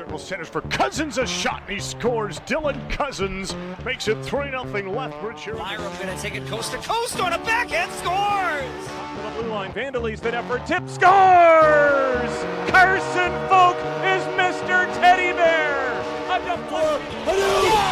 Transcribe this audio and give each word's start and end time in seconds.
circle 0.00 0.18
centers 0.18 0.48
for 0.48 0.62
Cousins. 0.62 1.18
A 1.18 1.26
shot 1.26 1.62
and 1.66 1.74
he 1.74 1.78
scores. 1.78 2.40
Dylan 2.40 2.88
Cousins 2.88 3.54
makes 3.84 4.08
it 4.08 4.16
3 4.24 4.50
0 4.50 4.64
Lethbridge. 4.64 5.42
Here 5.42 5.54
Byram 5.54 5.92
gonna 5.98 6.16
take 6.16 6.34
it 6.34 6.46
coast 6.46 6.72
to 6.72 6.78
coast 6.78 7.20
on 7.20 7.34
a 7.34 7.38
backhand 7.40 7.92
scores! 7.92 8.86
to 9.16 9.22
the 9.22 9.42
blue 9.42 9.50
line. 9.50 9.72
Vandalese 9.74 10.20
that 10.20 10.32
effort. 10.32 10.64
Tip 10.64 10.88
scores! 10.88 12.32
Carson 12.72 13.32
Folk 13.52 13.76
is 14.08 14.24
Mr. 14.40 14.88
Teddy 14.96 15.36
Bear. 15.36 15.76
A 16.32 16.38
deflection. 16.48 17.20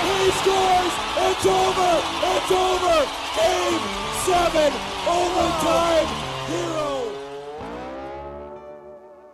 He 0.08 0.30
scores! 0.40 0.94
It's 1.28 1.44
over! 1.44 1.92
It's 2.24 2.52
over! 2.56 2.98
Game 3.36 3.84
seven! 4.24 4.72
Overtime! 5.06 6.27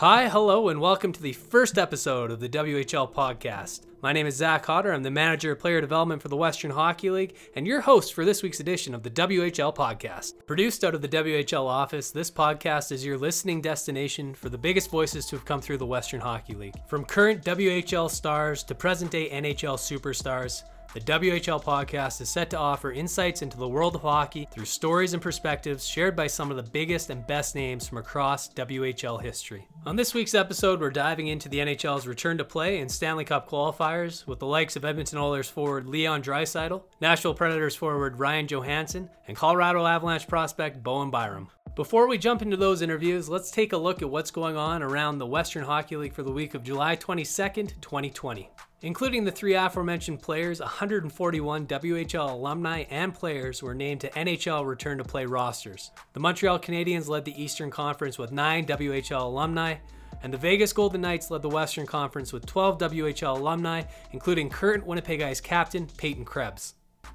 Hi, 0.07 0.29
hello, 0.29 0.69
and 0.69 0.83
welcome 0.83 1.13
to 1.13 1.23
the 1.23 1.33
first 1.33 1.79
episode 1.79 2.31
of 2.31 2.39
the 2.39 2.49
WHL 2.51 3.11
podcast. 3.11 3.87
My 4.03 4.13
name 4.13 4.27
is 4.27 4.37
Zach 4.37 4.67
Hodder. 4.67 4.93
I'm 4.93 5.03
the 5.03 5.11
manager 5.11 5.53
of 5.53 5.61
player 5.61 5.81
development 5.81 6.21
for 6.21 6.29
the 6.29 6.37
Western 6.37 6.73
Hockey 6.73 7.09
League 7.09 7.35
and 7.57 7.67
your 7.67 7.81
host 7.81 8.13
for 8.13 8.27
this 8.27 8.43
week's 8.43 8.61
edition 8.61 8.95
of 8.95 9.03
the 9.03 9.09
WHL 9.09 9.75
podcast. 9.75 10.47
Produced 10.47 10.85
out 10.85 10.95
of 10.95 11.01
the 11.01 11.09
WHL 11.09 11.67
office, 11.67 12.11
this 12.11 12.31
podcast 12.31 12.93
is 12.93 13.03
your 13.03 13.17
listening 13.17 13.63
destination 13.63 14.35
for 14.35 14.51
the 14.51 14.59
biggest 14.59 14.91
voices 14.91 15.25
to 15.25 15.37
have 15.37 15.47
come 15.47 15.63
through 15.63 15.79
the 15.79 15.87
Western 15.87 16.21
Hockey 16.21 16.53
League. 16.53 16.77
From 16.87 17.07
current 17.07 17.43
WHL 17.43 18.11
stars 18.11 18.63
to 18.65 18.75
present 18.75 19.11
day 19.11 19.31
NHL 19.31 19.79
superstars, 19.79 20.65
the 20.95 21.01
WHL 21.01 21.61
podcast 21.61 22.21
is 22.21 22.29
set 22.29 22.51
to 22.51 22.57
offer 22.57 22.93
insights 22.93 23.43
into 23.43 23.57
the 23.57 23.67
world 23.67 23.97
of 23.97 24.03
hockey 24.03 24.47
through 24.53 24.65
stories 24.65 25.13
and 25.13 25.21
perspectives 25.21 25.85
shared 25.85 26.15
by 26.15 26.29
some 26.29 26.53
of 26.53 26.57
the 26.57 26.71
biggest 26.71 27.11
and 27.11 27.27
best 27.27 27.57
names 27.57 27.89
from 27.89 27.99
across 27.99 28.49
WHL 28.51 29.21
history. 29.21 29.67
On 29.87 29.97
this 29.97 30.15
week's 30.15 30.37
episode, 30.37 30.81
we're 30.81 30.91
diving 30.91 31.27
into 31.27 31.49
the 31.49 31.59
NHL's 31.59 32.07
return 32.07 32.39
to 32.39 32.45
play 32.45 32.79
and 32.79 32.89
Stanley 32.89 33.25
Cup 33.25 33.51
qualifiers 33.51 34.25
with 34.29 34.39
the 34.39 34.47
likes 34.47 34.77
of 34.77 34.85
Edmonton 34.85 35.19
Oilers 35.19 35.51
forward 35.51 35.89
Leon 35.89 36.23
Draisaitl, 36.23 36.85
Nashville 37.01 37.35
Predators 37.35 37.75
forward 37.75 38.21
Ryan 38.21 38.47
Johansen, 38.47 39.11
and 39.27 39.37
Colorado 39.37 39.85
Avalanche 39.85 40.29
prospect 40.29 40.85
Bowen 40.85 41.11
Byram. 41.11 41.49
Before 41.75 42.07
we 42.07 42.19
jump 42.19 42.41
into 42.41 42.57
those 42.57 42.83
interviews, 42.83 43.29
let's 43.29 43.51
take 43.51 43.73
a 43.73 43.77
look 43.77 44.01
at 44.01 44.09
what's 44.09 44.31
going 44.31 44.57
on 44.57 44.81
around 44.81 45.19
the 45.19 45.27
Western 45.27 45.65
Hockey 45.65 45.97
League 45.97 46.13
for 46.13 46.23
the 46.23 46.31
week 46.31 46.55
of 46.55 46.63
July 46.63 46.95
22nd, 46.95 47.81
2020. 47.81 48.49
Including 48.85 49.25
the 49.25 49.33
three 49.33 49.55
aforementioned 49.55 50.21
players, 50.21 50.61
141 50.61 51.67
WHL 51.67 52.33
alumni 52.33 52.85
and 52.91 53.15
players 53.15 53.63
were 53.63 53.75
named 53.75 54.03
to 54.03 54.11
NHL 54.11 54.67
return 54.67 54.99
to 54.99 55.05
play 55.05 55.25
rosters. 55.25 55.91
The 56.13 56.21
Montreal 56.21 56.59
Canadiens 56.59 57.09
led 57.09 57.25
the 57.25 57.43
Eastern 57.43 57.71
Conference 57.71 58.19
with 58.19 58.31
9 58.31 58.67
WHL 58.67 59.23
alumni, 59.23 59.77
and 60.23 60.31
the 60.31 60.37
Vegas 60.37 60.75
Golden 60.75 61.01
Knights 61.01 61.31
led 61.31 61.41
the 61.41 61.49
Western 61.49 61.87
Conference 61.87 62.31
with 62.31 62.45
12 62.45 62.77
WHL 62.77 63.39
alumni, 63.39 63.85
including 64.13 64.51
current 64.51 64.85
Winnipeg 64.85 65.23
Ice 65.23 65.41
captain 65.41 65.87
Peyton 65.97 66.27
Krebs. 66.27 66.75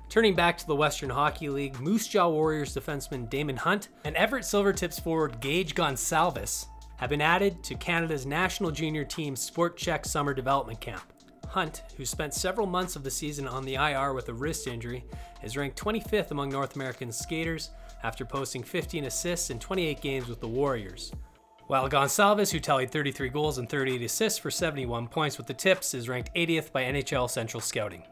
Turning 0.10 0.34
back 0.34 0.58
to 0.58 0.66
the 0.66 0.76
Western 0.76 1.12
Hockey 1.12 1.50
League, 1.50 1.80
Moose 1.80 2.08
Jaw 2.08 2.30
Warriors 2.30 2.76
defenseman 2.76 3.30
Daemon 3.30 3.58
Hunt 3.58 3.90
and 4.04 4.16
Everett 4.16 4.44
Silvertips 4.44 5.04
forward 5.04 5.40
Gage 5.40 5.76
Goncalves 5.76 6.66
have 6.98 7.12
been 7.12 7.22
added 7.22 7.64
to 7.66 7.76
Canada's 7.76 8.26
national 8.26 8.72
junior 8.72 9.06
team 9.06 9.36
Sport 9.36 9.78
Chek 9.78 10.08
Summer 10.08 10.34
Development 10.34 10.82
Camp. 10.82 11.04
Hunt, 11.50 11.84
who 11.98 12.06
spent 12.06 12.34
several 12.34 12.68
months 12.68 12.96
of 12.96 13.04
the 13.04 13.12
season 13.12 13.48
on 13.48 13.66
the 13.66 13.76
IR 13.76 14.14
with 14.14 14.30
a 14.30 14.34
wrist 14.34 14.68
injury, 14.68 15.04
is 15.44 15.58
ranked 15.58 15.82
25th 15.82 16.32
among 16.32 16.50
North 16.50 16.76
American 16.76 17.12
skaters 17.12 17.72
after 18.04 18.24
posting 18.24 18.64
15 18.64 19.06
assists 19.06 19.50
in 19.50 19.60
28 19.60 20.00
games 20.00 20.28
with 20.28 20.40
the 20.40 20.48
Warriors. 20.48 21.12
While 21.68 21.90
Goncalves, 21.90 22.52
who 22.52 22.60
tallied 22.60 22.92
33 22.92 23.30
goals 23.30 23.58
and 23.58 23.70
38 23.70 24.02
assists 24.02 24.40
for 24.40 24.50
71 24.50 25.08
points 25.08 25.38
with 25.38 25.48
the 25.48 25.54
Tips, 25.54 25.94
is 25.94 26.10
ranked 26.10 26.34
80th 26.36 26.72
by 26.72 26.84
NHL 26.84 27.30
Central 27.30 27.62
Scouting. 27.62 28.04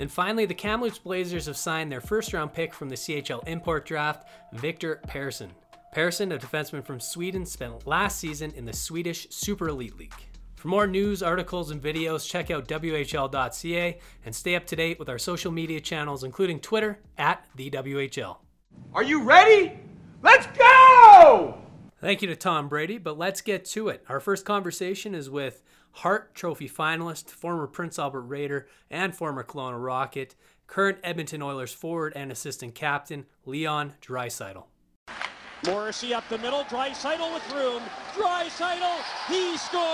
And 0.00 0.10
finally, 0.10 0.46
the 0.46 0.54
Kamloops 0.54 0.98
Blazers 0.98 1.46
have 1.46 1.56
signed 1.56 1.92
their 1.92 2.00
first 2.00 2.32
round 2.32 2.52
pick 2.52 2.74
from 2.74 2.88
the 2.88 2.96
CHL 2.96 3.46
import 3.46 3.86
draft, 3.86 4.28
Viktor 4.52 5.00
Persson. 5.06 5.50
Persson, 5.92 6.32
a 6.32 6.38
defenseman 6.38 6.84
from 6.84 6.98
Sweden, 6.98 7.46
spent 7.46 7.86
last 7.86 8.18
season 8.18 8.52
in 8.56 8.64
the 8.64 8.72
Swedish 8.72 9.28
Super 9.30 9.68
Elite 9.68 9.96
League. 9.96 10.12
For 10.64 10.68
more 10.68 10.86
news, 10.86 11.22
articles, 11.22 11.70
and 11.70 11.82
videos, 11.82 12.26
check 12.26 12.50
out 12.50 12.66
WHL.ca 12.66 13.98
and 14.24 14.34
stay 14.34 14.56
up 14.56 14.64
to 14.68 14.74
date 14.74 14.98
with 14.98 15.10
our 15.10 15.18
social 15.18 15.52
media 15.52 15.78
channels, 15.78 16.24
including 16.24 16.58
Twitter 16.58 17.00
at 17.18 17.44
the 17.54 17.68
WHL. 17.68 18.38
Are 18.94 19.02
you 19.02 19.24
ready? 19.24 19.78
Let's 20.22 20.46
go! 20.56 21.58
Thank 22.00 22.22
you 22.22 22.28
to 22.28 22.34
Tom 22.36 22.70
Brady, 22.70 22.96
but 22.96 23.18
let's 23.18 23.42
get 23.42 23.66
to 23.66 23.88
it. 23.88 24.06
Our 24.08 24.20
first 24.20 24.46
conversation 24.46 25.14
is 25.14 25.28
with 25.28 25.62
Hart 25.90 26.34
Trophy 26.34 26.70
finalist, 26.70 27.28
former 27.28 27.66
Prince 27.66 27.98
Albert 27.98 28.22
Raider, 28.22 28.66
and 28.90 29.14
former 29.14 29.44
Kelowna 29.44 29.84
Rocket, 29.84 30.34
current 30.66 30.96
Edmonton 31.04 31.42
Oilers 31.42 31.74
forward 31.74 32.14
and 32.16 32.32
assistant 32.32 32.74
captain, 32.74 33.26
Leon 33.44 33.92
Draisaitl. 34.00 34.64
Morrissey 35.66 36.12
up 36.12 36.28
the 36.28 36.38
middle, 36.38 36.64
Draisaitl 36.64 37.32
with 37.32 37.52
room. 37.52 37.82
Draisaitl, 38.14 38.96
he 39.28 39.56
scores! 39.56 39.84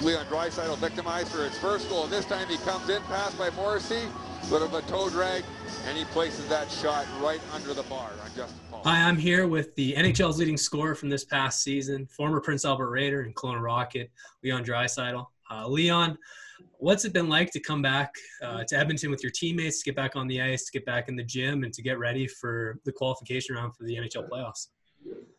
Leon 0.00 0.26
Draisaitl 0.26 0.78
victimized 0.78 1.28
for 1.28 1.44
his 1.44 1.58
first 1.58 1.88
goal. 1.90 2.06
This 2.06 2.24
time 2.24 2.48
he 2.48 2.56
comes 2.58 2.88
in, 2.88 3.02
passed 3.02 3.38
by 3.38 3.50
Morrissey, 3.50 4.02
bit 4.50 4.62
of 4.62 4.72
a 4.74 4.82
toe 4.82 5.10
drag, 5.10 5.44
and 5.86 5.96
he 5.98 6.04
places 6.06 6.48
that 6.48 6.70
shot 6.70 7.06
right 7.20 7.40
under 7.52 7.74
the 7.74 7.82
bar 7.84 8.10
on 8.24 8.30
Justin 8.34 8.58
Paul. 8.70 8.82
Hi, 8.84 9.02
I'm 9.02 9.16
here 9.16 9.46
with 9.46 9.74
the 9.74 9.92
NHL's 9.94 10.38
leading 10.38 10.56
scorer 10.56 10.94
from 10.94 11.08
this 11.08 11.24
past 11.24 11.62
season, 11.62 12.06
former 12.06 12.40
Prince 12.40 12.64
Albert 12.64 12.90
Raider 12.90 13.22
and 13.22 13.34
Kelowna 13.34 13.60
Rocket, 13.60 14.10
Leon 14.42 14.64
Draisaitl. 14.64 15.26
Uh, 15.50 15.68
Leon, 15.68 16.18
what's 16.78 17.04
it 17.04 17.12
been 17.12 17.28
like 17.28 17.50
to 17.52 17.60
come 17.60 17.82
back 17.82 18.12
uh, 18.42 18.64
to 18.64 18.76
Edmonton 18.76 19.10
with 19.10 19.22
your 19.22 19.32
teammates, 19.32 19.82
to 19.82 19.90
get 19.90 19.96
back 19.96 20.16
on 20.16 20.26
the 20.26 20.40
ice, 20.40 20.64
to 20.66 20.72
get 20.72 20.84
back 20.86 21.08
in 21.08 21.16
the 21.16 21.24
gym, 21.24 21.64
and 21.64 21.72
to 21.72 21.82
get 21.82 21.98
ready 21.98 22.26
for 22.26 22.78
the 22.84 22.92
qualification 22.92 23.56
round 23.56 23.74
for 23.74 23.84
the 23.84 23.96
NHL 23.96 24.28
playoffs? 24.28 24.68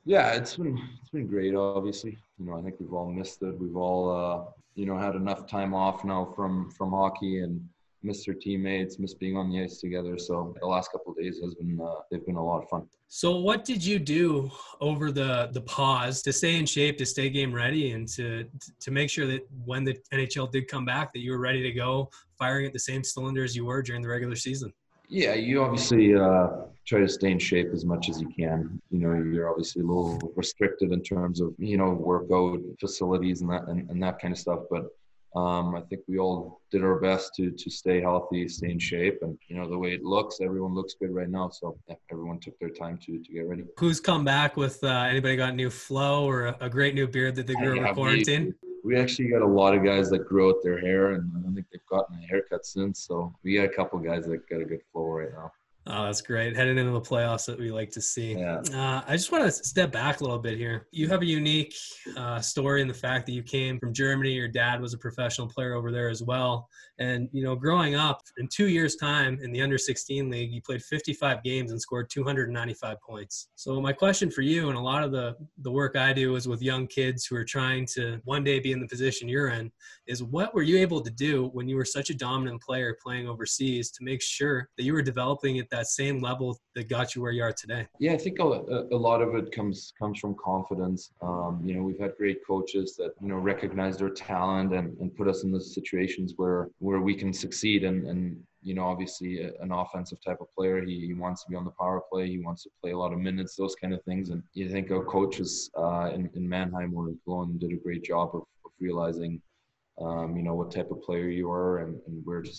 Yeah, 0.05 0.33
it's 0.33 0.55
been 0.55 0.79
it's 1.01 1.09
been 1.09 1.28
great. 1.28 1.53
Obviously, 1.53 2.17
you 2.39 2.45
know, 2.45 2.57
I 2.57 2.61
think 2.61 2.75
we've 2.79 2.94
all 2.94 3.11
missed 3.11 3.41
it. 3.44 3.59
We've 3.59 3.75
all, 3.75 4.09
uh, 4.09 4.51
you 4.75 4.85
know, 4.85 4.97
had 4.97 5.16
enough 5.16 5.47
time 5.47 5.73
off 5.73 6.05
now 6.05 6.31
from 6.35 6.72
from 6.72 6.91
hockey 6.91 7.41
and 7.41 7.61
missed 8.03 8.28
our 8.28 8.35
teammates, 8.35 9.00
missed 9.00 9.19
being 9.19 9.38
on 9.38 9.50
the 9.50 9.63
ice 9.63 9.80
together. 9.80 10.18
So 10.18 10.56
the 10.59 10.68
last 10.68 10.91
couple 10.91 11.12
of 11.12 11.18
days 11.18 11.40
has 11.44 11.56
been 11.56 11.80
uh, 11.81 12.02
they've 12.12 12.25
been 12.25 12.35
a 12.35 12.46
lot 12.46 12.63
of 12.63 12.69
fun. 12.69 12.88
So, 13.09 13.38
what 13.38 13.63
did 13.63 13.84
you 13.84 14.00
do 14.00 14.52
over 14.81 15.12
the 15.12 15.50
the 15.53 15.62
pause 15.62 16.22
to 16.24 16.34
stay 16.34 16.58
in 16.58 16.66
shape, 16.66 16.97
to 16.97 17.06
stay 17.06 17.30
game 17.30 17.53
ready, 17.53 17.91
and 17.91 18.08
to 18.09 18.46
to 18.80 18.91
make 18.91 19.09
sure 19.09 19.25
that 19.28 19.47
when 19.66 19.84
the 19.84 19.97
NHL 20.13 20.52
did 20.52 20.68
come 20.68 20.85
back, 20.85 21.13
that 21.13 21.19
you 21.19 21.31
were 21.31 21.40
ready 21.40 21.63
to 21.63 21.72
go, 21.72 22.09
firing 22.38 22.66
at 22.66 22.74
the 22.74 22.80
same 22.80 23.03
cylinder 23.03 23.44
as 23.44 23.56
you 23.56 23.66
were 23.66 23.81
during 23.81 24.02
the 24.02 24.09
regular 24.09 24.35
season? 24.35 24.74
Yeah, 25.09 25.35
you 25.35 25.64
obviously 25.64 26.16
uh, 26.16 26.50
try 26.85 27.00
to 27.00 27.08
stay 27.08 27.31
in 27.31 27.40
shape 27.40 27.69
as 27.74 27.85
much 27.85 28.09
as 28.09 28.19
you 28.19 28.28
can. 28.28 28.81
You 28.91 29.00
know, 29.00 29.14
you're 29.14 29.50
obviously 29.50 29.84
a 29.84 29.85
little 29.85 30.19
restricted 30.35 30.91
in 30.91 31.02
terms 31.02 31.40
of 31.40 31.53
you 31.58 31.78
know 31.78 31.91
workout 31.91 32.59
facilities 32.79 33.41
and 33.41 33.50
that 33.52 33.68
and, 33.68 33.90
and 33.90 34.03
that 34.03 34.19
kind 34.19 34.34
of 34.34 34.40
stuff, 34.40 34.62
but. 34.69 34.88
Um, 35.37 35.75
I 35.75 35.81
think 35.81 36.01
we 36.07 36.17
all 36.17 36.61
did 36.71 36.83
our 36.83 36.99
best 36.99 37.35
to 37.35 37.51
to 37.51 37.69
stay 37.69 38.01
healthy, 38.01 38.47
stay 38.47 38.71
in 38.71 38.79
shape, 38.79 39.19
and 39.21 39.37
you 39.47 39.55
know 39.57 39.69
the 39.69 39.77
way 39.77 39.93
it 39.93 40.03
looks, 40.03 40.41
everyone 40.41 40.73
looks 40.73 40.95
good 40.99 41.13
right 41.13 41.29
now. 41.29 41.49
So 41.49 41.77
yeah, 41.87 41.95
everyone 42.11 42.39
took 42.39 42.57
their 42.59 42.69
time 42.69 42.97
to 43.05 43.19
to 43.19 43.31
get 43.31 43.47
ready. 43.47 43.63
Who's 43.77 43.99
come 43.99 44.23
back 44.23 44.57
with 44.57 44.83
uh, 44.83 44.87
anybody 44.87 45.35
got 45.35 45.53
new 45.53 45.69
flow 45.69 46.27
or 46.27 46.47
a, 46.47 46.57
a 46.61 46.69
great 46.69 46.95
new 46.95 47.07
beard 47.07 47.35
that 47.35 47.45
they 47.45 47.53
grew 47.53 47.75
Yeah, 47.75 47.83
over 47.83 47.93
quarantine? 47.93 48.55
We, 48.83 48.95
we 48.95 48.99
actually 48.99 49.29
got 49.29 49.43
a 49.43 49.47
lot 49.61 49.75
of 49.75 49.83
guys 49.83 50.09
that 50.09 50.27
grew 50.27 50.49
out 50.49 50.55
their 50.63 50.79
hair, 50.79 51.11
and 51.11 51.31
I 51.37 51.41
don't 51.41 51.53
think 51.53 51.67
they've 51.71 51.85
gotten 51.87 52.17
a 52.17 52.27
haircut 52.27 52.65
since. 52.65 53.05
So 53.05 53.31
we 53.43 53.57
got 53.57 53.65
a 53.65 53.69
couple 53.69 53.99
guys 53.99 54.25
that 54.25 54.49
got 54.49 54.61
a 54.61 54.65
good 54.65 54.81
flow 54.91 55.05
right 55.05 55.29
now. 55.33 55.51
Oh, 55.89 56.05
that's 56.05 56.21
great. 56.21 56.55
Heading 56.55 56.77
into 56.77 56.91
the 56.91 57.01
playoffs 57.01 57.45
that 57.45 57.57
we 57.57 57.71
like 57.71 57.91
to 57.91 58.01
see. 58.01 58.33
Yeah. 58.33 58.61
Uh, 58.73 59.01
I 59.07 59.13
just 59.13 59.31
want 59.31 59.45
to 59.45 59.51
step 59.51 59.91
back 59.91 60.19
a 60.19 60.23
little 60.23 60.39
bit 60.39 60.57
here. 60.57 60.87
You 60.91 61.07
have 61.07 61.21
a 61.21 61.25
unique 61.25 61.73
uh, 62.17 62.41
story 62.41 62.81
in 62.81 62.87
the 62.87 62.93
fact 62.93 63.25
that 63.28 63.31
you 63.31 63.41
came 63.41 63.79
from 63.79 63.93
Germany. 63.93 64.31
Your 64.31 64.49
dad 64.49 64.81
was 64.81 64.93
a 64.93 64.97
professional 64.97 65.47
player 65.47 65.73
over 65.73 65.91
there 65.91 66.09
as 66.09 66.22
well. 66.22 66.67
And, 66.99 67.29
you 67.32 67.44
know, 67.44 67.55
growing 67.55 67.96
up 67.96 68.23
in 68.38 68.47
two 68.47 68.67
years' 68.67 68.96
time 68.96 69.40
in 69.41 69.52
the 69.52 69.61
under 69.61 69.78
16 69.78 70.29
league, 70.29 70.52
you 70.52 70.61
played 70.61 70.84
55 70.84 71.44
games 71.44 71.72
and 71.72 71.82
scored 71.82 72.09
295 72.09 72.99
points. 73.02 73.49
So, 73.55 73.79
my 73.79 73.94
question 73.94 74.32
for 74.32 74.41
you, 74.41 74.70
and 74.70 74.78
a 74.78 74.82
lot 74.82 75.03
of 75.03 75.11
the, 75.11 75.35
the 75.59 75.72
work 75.72 75.96
I 75.96 76.14
do 76.14 76.35
is 76.35 76.47
with 76.47 76.61
young 76.61 76.88
kids 76.88 77.26
who 77.26 77.35
are 77.35 77.46
trying 77.46 77.85
to 77.94 78.20
one 78.26 78.44
day 78.44 78.59
be 78.59 78.72
in 78.72 78.79
the 78.79 78.88
position 78.88 79.29
you're 79.29 79.49
in, 79.49 79.72
is 80.08 80.23
what 80.23 80.53
were 80.55 80.64
you 80.64 80.78
able 80.79 81.02
to 81.02 81.11
do 81.11 81.49
when 81.53 81.67
you 81.67 81.76
were 81.76 81.85
such 81.85 82.09
a 82.09 82.16
dominant 82.16 82.61
player 82.61 82.97
playing 83.02 83.28
overseas 83.28 83.91
to 83.91 84.03
make 84.03 84.22
sure 84.22 84.70
that 84.78 84.84
you 84.84 84.93
were 84.93 85.02
developing 85.02 85.59
at 85.59 85.70
that 85.70 85.88
same 85.88 86.20
level 86.22 86.58
that 86.76 86.90
got 86.90 87.16
you 87.16 87.22
where 87.22 87.32
you 87.32 87.43
are 87.43 87.53
today? 87.53 87.88
Yeah, 88.00 88.14
I 88.14 88.17
think 88.17 88.40
a, 88.40 88.43
a 88.43 88.97
lot 88.97 89.22
of 89.22 89.35
it 89.35 89.52
comes 89.52 89.93
comes 90.00 90.20
from 90.20 90.35
confidence. 90.43 91.11
Um, 91.22 91.61
you 91.64 91.76
know, 91.76 91.84
we've 91.84 92.00
had 92.00 92.16
great 92.17 92.46
coaches 92.46 92.96
that 92.97 93.11
you 93.22 93.28
know 93.28 93.38
recognize 93.38 93.97
their 93.97 94.09
talent 94.09 94.73
and, 94.73 94.97
and 95.00 95.16
put 95.16 95.28
us 95.28 95.43
in 95.43 95.52
the 95.52 95.61
situations 95.61 96.34
where 96.38 96.70
where 96.87 97.01
we 97.01 97.16
can 97.22 97.34
succeed. 97.34 97.84
And 97.84 98.07
and 98.11 98.22
you 98.67 98.73
know, 98.73 98.85
obviously, 98.93 99.31
an 99.66 99.72
offensive 99.72 100.19
type 100.28 100.39
of 100.41 100.47
player, 100.55 100.78
he, 100.84 100.95
he 101.09 101.13
wants 101.13 101.43
to 101.43 101.49
be 101.49 101.55
on 101.55 101.63
the 101.63 101.78
power 101.81 102.01
play. 102.11 102.25
He 102.28 102.39
wants 102.39 102.63
to 102.63 102.69
play 102.81 102.91
a 102.91 102.97
lot 102.97 103.13
of 103.13 103.19
minutes, 103.19 103.55
those 103.55 103.75
kind 103.81 103.93
of 103.93 104.01
things. 104.03 104.29
And 104.31 104.41
you 104.53 104.67
think 104.69 104.91
our 104.91 105.05
coaches 105.05 105.69
uh, 105.78 106.09
in, 106.16 106.29
in 106.35 106.43
Mannheim 106.53 106.93
or 106.97 107.07
in 107.09 107.17
Cologne 107.23 107.57
did 107.59 107.72
a 107.72 107.84
great 107.85 108.03
job 108.03 108.29
of, 108.34 108.43
of 108.66 108.72
realizing 108.79 109.41
um, 110.01 110.35
you 110.37 110.43
know 110.43 110.55
what 110.59 110.72
type 110.72 110.91
of 110.91 111.01
player 111.01 111.29
you 111.29 111.51
are 111.51 111.79
and, 111.79 111.99
and 112.07 112.16
where 112.25 112.41
to 112.41 112.51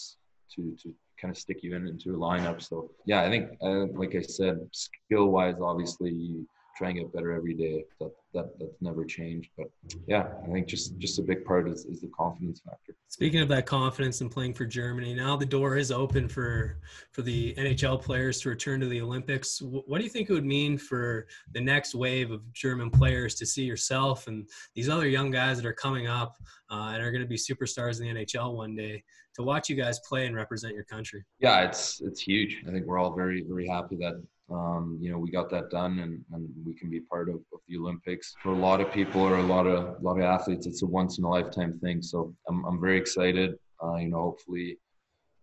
to 0.54 0.76
to 0.82 0.94
kind 1.20 1.32
of 1.32 1.38
stick 1.38 1.62
you 1.62 1.74
in 1.76 1.86
into 1.86 2.14
a 2.14 2.19
lineup. 2.19 2.60
So 2.62 2.90
yeah, 3.10 3.22
I 3.22 3.28
think 3.32 3.44
uh, 3.62 3.86
like 4.02 4.14
I 4.14 4.22
said, 4.22 4.56
skill 4.72 5.26
wise, 5.36 5.56
obviously 5.60 6.10
you 6.10 6.46
try 6.78 6.90
and 6.90 6.98
get 6.98 7.12
better 7.12 7.32
every 7.32 7.54
day. 7.54 7.84
That 8.00 8.12
that 8.34 8.58
that's 8.58 8.80
never 8.80 9.04
changed. 9.04 9.50
But 9.56 9.66
yeah, 10.06 10.28
I 10.44 10.48
think 10.52 10.69
just 10.69 10.96
just 10.98 11.19
a 11.19 11.22
big 11.22 11.44
part 11.44 11.69
is, 11.69 11.84
is 11.86 12.00
the 12.00 12.08
confidence 12.08 12.60
factor. 12.60 12.94
Speaking 13.08 13.40
of 13.40 13.48
that 13.48 13.66
confidence 13.66 14.20
and 14.20 14.30
playing 14.30 14.54
for 14.54 14.64
Germany, 14.64 15.12
now 15.14 15.36
the 15.36 15.46
door 15.46 15.76
is 15.76 15.90
open 15.90 16.28
for 16.28 16.78
for 17.12 17.22
the 17.22 17.54
NHL 17.54 18.00
players 18.00 18.40
to 18.42 18.48
return 18.48 18.80
to 18.80 18.86
the 18.86 19.00
Olympics. 19.00 19.60
What 19.60 19.98
do 19.98 20.04
you 20.04 20.10
think 20.10 20.30
it 20.30 20.32
would 20.32 20.46
mean 20.46 20.78
for 20.78 21.26
the 21.52 21.60
next 21.60 21.94
wave 21.94 22.30
of 22.30 22.40
German 22.52 22.90
players 22.90 23.34
to 23.36 23.46
see 23.46 23.64
yourself 23.64 24.28
and 24.28 24.48
these 24.74 24.88
other 24.88 25.08
young 25.08 25.31
guys 25.31 25.56
that 25.56 25.66
are 25.66 25.72
coming 25.72 26.06
up 26.06 26.36
uh, 26.70 26.92
and 26.94 27.02
are 27.02 27.10
going 27.10 27.22
to 27.22 27.28
be 27.28 27.36
superstars 27.36 28.00
in 28.00 28.14
the 28.14 28.24
NHL 28.24 28.54
one 28.54 28.76
day 28.76 29.02
to 29.34 29.42
watch 29.42 29.69
you 29.69 29.76
guys 29.76 30.00
play 30.00 30.26
and 30.26 30.36
represent 30.36 30.74
your 30.74 30.84
country? 30.84 31.24
Yeah, 31.40 31.62
it's 31.62 32.00
it's 32.00 32.20
huge. 32.20 32.62
I 32.69 32.70
think 32.70 32.86
we're 32.86 32.98
all 32.98 33.14
very 33.14 33.42
very 33.42 33.66
happy 33.66 33.96
that 33.96 34.22
um, 34.50 34.98
you 35.00 35.10
know, 35.10 35.18
we 35.18 35.30
got 35.30 35.50
that 35.50 35.70
done 35.70 35.98
and, 35.98 36.24
and 36.32 36.48
we 36.64 36.74
can 36.74 36.88
be 36.88 37.00
part 37.00 37.28
of, 37.28 37.36
of, 37.52 37.60
the 37.68 37.76
Olympics. 37.76 38.34
For 38.42 38.52
a 38.52 38.56
lot 38.56 38.80
of 38.80 38.90
people 38.90 39.20
or 39.20 39.36
a 39.36 39.42
lot 39.42 39.66
of 39.66 39.98
a 39.98 40.02
lot 40.02 40.16
of 40.16 40.22
athletes, 40.22 40.66
it's 40.66 40.82
a 40.82 40.86
once 40.86 41.18
in 41.18 41.24
a 41.24 41.28
lifetime 41.28 41.78
thing. 41.80 42.00
So 42.00 42.34
I'm, 42.48 42.64
I'm 42.64 42.80
very 42.80 42.96
excited. 42.96 43.58
Uh, 43.82 43.96
you 43.96 44.08
know, 44.08 44.22
hopefully 44.22 44.78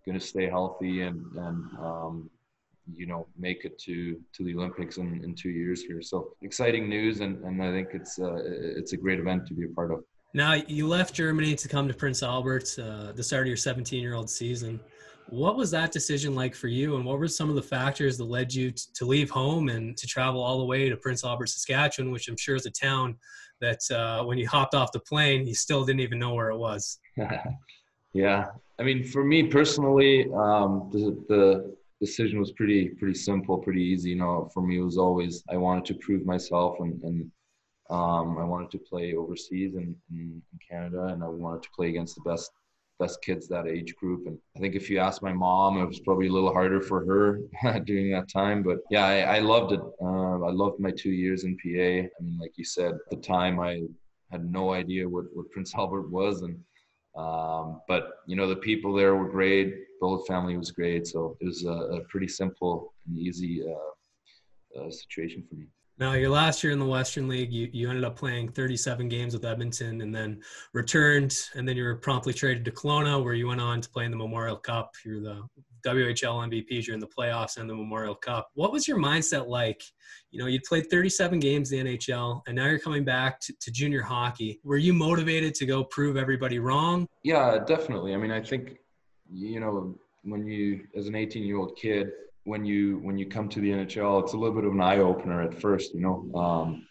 going 0.06 0.20
to 0.20 0.26
stay 0.26 0.48
healthy 0.50 1.02
and, 1.02 1.24
and 1.36 1.78
um, 1.80 2.30
you 2.94 3.08
know, 3.08 3.28
make 3.38 3.66
it 3.66 3.80
to, 3.80 4.20
to 4.34 4.44
the 4.44 4.56
Olympics 4.56 4.98
in, 4.98 5.24
in 5.24 5.34
two 5.34 5.50
years 5.50 5.82
here. 5.84 6.02
So 6.02 6.34
exciting 6.42 6.88
news. 6.88 7.22
And, 7.22 7.44
and 7.44 7.62
I 7.64 7.72
think 7.72 7.90
it's, 7.94 8.20
uh, 8.20 8.38
it's 8.46 8.94
a 8.94 8.98
great 8.98 9.20
event 9.20 9.48
to 9.48 9.54
be 9.54 9.66
a 9.66 9.70
part 9.70 9.92
of. 9.92 10.04
Now 10.34 10.54
you 10.54 10.88
left 10.88 11.16
Germany 11.16 11.56
to 11.56 11.68
come 11.68 11.88
to 11.88 11.94
Prince 11.94 12.22
Albert, 12.22 12.70
uh, 12.78 13.14
the 13.14 13.24
start 13.24 13.44
of 13.44 13.48
your 13.48 13.58
17 13.58 14.02
year 14.02 14.14
old 14.14 14.30
season. 14.30 14.80
What 15.30 15.58
was 15.58 15.72
that 15.72 15.92
decision 15.92 16.36
like 16.36 16.54
for 16.56 16.68
you, 16.68 16.96
and 16.98 17.06
what 17.06 17.20
were 17.20 17.28
some 17.28 17.50
of 17.50 17.56
the 17.56 17.62
factors 17.62 18.18
that 18.18 18.26
led 18.26 18.54
you 18.54 18.72
to 18.94 19.06
leave 19.06 19.30
home 19.30 19.70
and 19.70 19.98
to 19.98 20.08
travel 20.08 20.42
all 20.42 20.60
the 20.60 20.66
way 20.66 20.90
to 20.90 20.98
Prince 20.98 21.24
Albert, 21.24 21.48
Saskatchewan, 21.48 22.12
which 22.12 22.28
I'm 22.28 22.38
sure 22.38 22.56
is 22.56 22.66
a 22.66 22.72
town 22.72 23.18
that 23.62 23.80
uh, 23.92 24.24
when 24.24 24.38
you 24.38 24.48
hopped 24.48 24.76
off 24.76 24.92
the 24.92 25.00
plane, 25.00 25.48
you 25.48 25.56
still 25.56 25.84
didn't 25.84 26.02
even 26.02 26.20
know 26.20 26.34
where 26.34 26.50
it 26.50 26.58
was? 26.58 27.00
yeah, 28.14 28.48
I 28.80 28.84
mean, 28.84 29.04
for 29.04 29.24
me 29.24 29.44
personally, 29.48 30.32
um, 30.34 30.90
the, 30.92 31.24
the 31.30 31.76
decision 32.00 32.40
was 32.40 32.52
pretty 32.52 32.90
pretty 32.90 33.18
simple, 33.18 33.58
pretty 33.58 33.82
easy. 33.82 34.12
You 34.12 34.18
know, 34.18 34.50
for 34.54 34.62
me, 34.62 34.78
it 34.78 34.84
was 34.84 34.98
always 34.98 35.44
I 35.50 35.58
wanted 35.58 35.86
to 35.86 35.96
prove 35.96 36.26
myself 36.26 36.78
and, 36.80 37.02
and 37.04 37.32
um, 37.90 38.38
I 38.38 38.44
wanted 38.44 38.72
to 38.72 38.80
play 38.80 39.16
overseas 39.16 39.76
in, 39.76 39.96
in, 40.12 40.42
Canada, 40.70 41.06
and 41.06 41.24
I 41.24 41.28
wanted 41.28 41.62
to 41.64 41.70
play 41.76 41.90
against 41.90 42.16
the 42.16 42.22
best 42.30 42.52
best 43.00 43.22
kids 43.22 43.48
that 43.48 43.68
age 43.68 43.96
group. 43.96 44.28
And 44.28 44.38
I 44.56 44.60
think 44.60 44.76
if 44.76 44.90
you 44.90 45.00
ask 45.00 45.22
my 45.22 45.34
mom, 45.34 45.82
it 45.82 45.86
was 45.86 46.00
probably 46.00 46.28
a 46.28 46.32
little 46.32 46.54
harder 46.54 46.82
for 46.82 47.06
her 47.06 47.80
during 47.86 48.12
that 48.12 48.30
time. 48.30 48.64
But 48.64 48.80
yeah, 48.90 49.06
I, 49.06 49.38
I 49.38 49.40
loved 49.40 49.74
it. 49.74 49.82
Uh, 50.02 50.42
I 50.42 50.52
loved 50.52 50.80
my 50.80 50.92
two 50.92 51.12
years 51.12 51.44
in 51.44 51.58
PA. 51.58 51.70
I 51.70 52.24
mean, 52.24 52.38
like 52.40 52.58
you 52.58 52.66
said, 52.66 52.94
at 52.94 53.10
the 53.10 53.18
time 53.18 53.60
I 53.60 53.84
had 54.32 54.50
no 54.50 54.74
idea 54.74 55.08
what, 55.08 55.26
what 55.34 55.50
Prince 55.52 55.74
Albert 55.76 56.10
was. 56.10 56.42
And 56.42 56.58
um, 57.16 57.82
but 57.88 58.10
you 58.28 58.36
know, 58.36 58.48
the 58.48 58.58
people 58.58 58.94
there 58.94 59.16
were 59.16 59.30
great. 59.30 59.74
Billet 60.02 60.28
family 60.28 60.58
was 60.58 60.72
great. 60.72 61.08
So 61.08 61.38
it 61.40 61.46
was 61.46 61.64
a, 61.64 61.70
a 61.70 62.02
pretty 62.06 62.28
simple 62.28 62.94
and 63.08 63.18
easy 63.18 63.64
uh, 63.64 64.82
uh, 64.82 64.92
situation 64.92 65.44
for 65.48 65.56
me. 65.56 65.68
Now, 65.98 66.12
your 66.12 66.30
last 66.30 66.62
year 66.62 66.74
in 66.74 66.80
the 66.80 66.86
Western 66.86 67.30
League, 67.30 67.54
you, 67.54 67.70
you 67.72 67.90
ended 67.90 68.04
up 68.04 68.18
playing 68.18 68.50
37 68.52 69.08
games 69.08 69.34
with 69.34 69.46
Edmonton 69.46 70.02
and 70.02 70.14
then 70.14 70.42
returned, 70.74 71.38
and 71.56 71.66
then 71.68 71.78
you 71.78 71.86
were 71.86 71.96
promptly 71.96 72.34
traded 72.34 72.66
to 72.66 72.72
Kelowna, 72.72 73.24
where 73.24 73.34
you 73.34 73.48
went 73.48 73.62
on 73.62 73.80
to 73.80 73.90
play 73.90 74.04
in 74.04 74.12
the 74.12 74.18
Memorial 74.18 74.58
Cup. 74.58 74.92
You're 75.06 75.22
the 75.22 75.42
WHL 75.88 76.50
MVP 76.50 76.84
during 76.84 77.00
the 77.00 77.08
playoffs 77.08 77.56
and 77.56 77.70
the 77.70 77.76
Memorial 77.76 78.16
Cup. 78.16 78.50
What 78.56 78.74
was 78.74 78.90
your 78.90 78.98
mindset 78.98 79.48
like? 79.48 79.82
You 80.32 80.40
know, 80.40 80.48
you'd 80.48 80.64
played 80.64 80.90
37 80.92 81.40
games 81.40 81.72
in 81.72 81.86
the 81.86 81.98
NHL, 81.98 82.42
and 82.46 82.58
now 82.58 82.66
you're 82.66 82.80
coming 82.80 83.06
back 83.06 83.40
to, 83.42 83.54
to 83.62 83.72
junior 83.72 84.02
hockey. 84.02 84.60
Were 84.66 84.78
you 84.78 84.94
motivated 84.94 85.56
to 85.56 85.66
go 85.66 85.86
prove 85.86 86.18
everybody 86.18 86.60
wrong? 86.60 87.08
Yeah, 87.24 87.60
definitely. 87.66 88.14
I 88.14 88.18
mean, 88.18 88.32
I 88.32 88.42
think, 88.42 88.80
you 89.32 89.62
know, 89.62 89.96
when 90.24 90.46
you, 90.46 90.82
as 90.98 91.08
an 91.08 91.16
18 91.16 91.44
year 91.44 91.58
old 91.58 91.78
kid, 91.78 92.10
when 92.46 92.64
you 92.64 93.00
when 93.00 93.18
you 93.18 93.26
come 93.26 93.50
to 93.50 93.60
the 93.60 93.72
NHL, 93.72 94.24
it's 94.24 94.34
a 94.34 94.38
little 94.38 94.56
bit 94.56 94.66
of 94.66 94.72
an 94.72 94.82
eye 94.82 95.00
opener 95.00 95.42
at 95.42 95.60
first. 95.60 95.94
You 95.94 96.02
know, 96.02 96.40
um, 96.40 96.88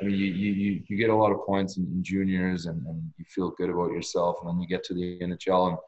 I 0.00 0.04
mean, 0.04 0.16
you, 0.16 0.26
you 0.26 0.82
you 0.86 0.96
get 0.96 1.10
a 1.10 1.14
lot 1.14 1.32
of 1.32 1.46
points 1.46 1.76
in, 1.78 1.84
in 1.84 2.02
juniors, 2.02 2.66
and, 2.66 2.84
and 2.86 3.02
you 3.16 3.24
feel 3.28 3.50
good 3.50 3.70
about 3.70 3.92
yourself, 3.92 4.36
and 4.40 4.50
then 4.50 4.60
you 4.60 4.68
get 4.68 4.84
to 4.84 4.94
the 4.94 5.18
NHL, 5.20 5.70
and 5.70 5.78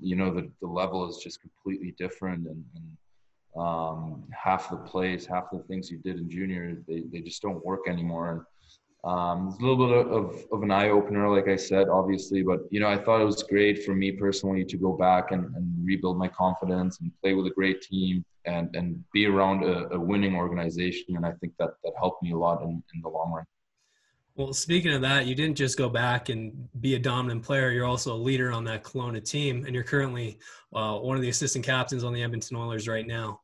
you 0.00 0.16
know 0.16 0.32
the 0.32 0.50
the 0.62 0.68
level 0.68 1.08
is 1.08 1.18
just 1.18 1.40
completely 1.40 1.94
different, 1.98 2.46
and, 2.46 2.64
and 2.76 3.62
um, 3.62 4.24
half 4.32 4.70
the 4.70 4.76
plays, 4.76 5.26
half 5.26 5.50
the 5.50 5.58
things 5.68 5.90
you 5.90 5.98
did 5.98 6.18
in 6.18 6.30
junior, 6.30 6.80
they, 6.86 7.02
they 7.12 7.20
just 7.20 7.42
don't 7.42 7.64
work 7.64 7.88
anymore. 7.88 8.46
Um, 9.02 9.48
it's 9.48 9.58
a 9.58 9.62
little 9.62 9.86
bit 9.86 10.12
of, 10.12 10.44
of 10.52 10.62
an 10.62 10.70
eye 10.70 10.90
opener, 10.90 11.28
like 11.28 11.48
I 11.48 11.56
said, 11.56 11.88
obviously, 11.88 12.42
but 12.42 12.60
you 12.70 12.80
know, 12.80 12.88
I 12.88 12.98
thought 12.98 13.22
it 13.22 13.24
was 13.24 13.42
great 13.42 13.84
for 13.84 13.94
me 13.94 14.12
personally 14.12 14.64
to 14.64 14.76
go 14.76 14.92
back 14.92 15.32
and, 15.32 15.54
and 15.56 15.86
rebuild 15.86 16.18
my 16.18 16.28
confidence 16.28 17.00
and 17.00 17.10
play 17.22 17.32
with 17.32 17.46
a 17.46 17.50
great 17.50 17.80
team 17.80 18.24
and, 18.44 18.74
and 18.76 19.02
be 19.12 19.26
around 19.26 19.64
a, 19.64 19.88
a 19.94 19.98
winning 19.98 20.36
organization. 20.36 21.16
And 21.16 21.24
I 21.24 21.32
think 21.40 21.54
that 21.58 21.70
that 21.82 21.92
helped 21.98 22.22
me 22.22 22.32
a 22.32 22.36
lot 22.36 22.62
in, 22.62 22.82
in 22.94 23.00
the 23.02 23.08
long 23.08 23.32
run. 23.32 23.44
Well, 24.36 24.52
speaking 24.52 24.92
of 24.92 25.00
that, 25.02 25.26
you 25.26 25.34
didn't 25.34 25.56
just 25.56 25.76
go 25.76 25.88
back 25.88 26.28
and 26.28 26.68
be 26.80 26.94
a 26.94 26.98
dominant 26.98 27.42
player. 27.42 27.70
You're 27.70 27.86
also 27.86 28.14
a 28.14 28.16
leader 28.16 28.52
on 28.52 28.64
that 28.64 28.84
Kelowna 28.84 29.22
team, 29.22 29.64
and 29.64 29.74
you're 29.74 29.84
currently 29.84 30.38
uh, 30.74 30.98
one 30.98 31.16
of 31.16 31.22
the 31.22 31.28
assistant 31.28 31.64
captains 31.64 32.04
on 32.04 32.12
the 32.12 32.22
Edmonton 32.22 32.56
Oilers 32.56 32.86
right 32.86 33.06
now 33.06 33.40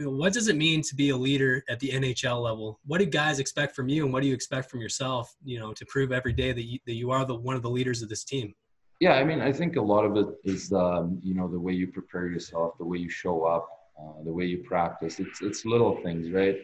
what 0.00 0.32
does 0.32 0.48
it 0.48 0.56
mean 0.56 0.82
to 0.82 0.94
be 0.94 1.10
a 1.10 1.16
leader 1.16 1.64
at 1.68 1.80
the 1.80 1.90
NHL 1.90 2.42
level? 2.42 2.80
What 2.86 2.98
do 2.98 3.06
guys 3.06 3.38
expect 3.38 3.74
from 3.74 3.88
you, 3.88 4.04
and 4.04 4.12
what 4.12 4.22
do 4.22 4.28
you 4.28 4.34
expect 4.34 4.70
from 4.70 4.80
yourself? 4.80 5.34
You 5.44 5.58
know, 5.58 5.72
to 5.72 5.84
prove 5.86 6.12
every 6.12 6.32
day 6.32 6.52
that 6.52 6.64
you, 6.64 6.78
that 6.86 6.94
you 6.94 7.10
are 7.10 7.24
the 7.24 7.34
one 7.34 7.56
of 7.56 7.62
the 7.62 7.70
leaders 7.70 8.02
of 8.02 8.08
this 8.08 8.24
team. 8.24 8.54
Yeah, 9.00 9.14
I 9.14 9.24
mean, 9.24 9.40
I 9.40 9.52
think 9.52 9.76
a 9.76 9.82
lot 9.82 10.04
of 10.04 10.16
it 10.16 10.26
is, 10.44 10.72
um, 10.72 11.20
you 11.22 11.34
know, 11.34 11.48
the 11.48 11.60
way 11.60 11.72
you 11.72 11.86
prepare 11.86 12.26
yourself, 12.26 12.78
the 12.78 12.84
way 12.84 12.98
you 12.98 13.08
show 13.08 13.44
up, 13.44 13.68
uh, 14.00 14.24
the 14.24 14.32
way 14.32 14.44
you 14.44 14.64
practice. 14.64 15.20
It's 15.20 15.42
it's 15.42 15.64
little 15.64 16.00
things, 16.02 16.30
right? 16.30 16.56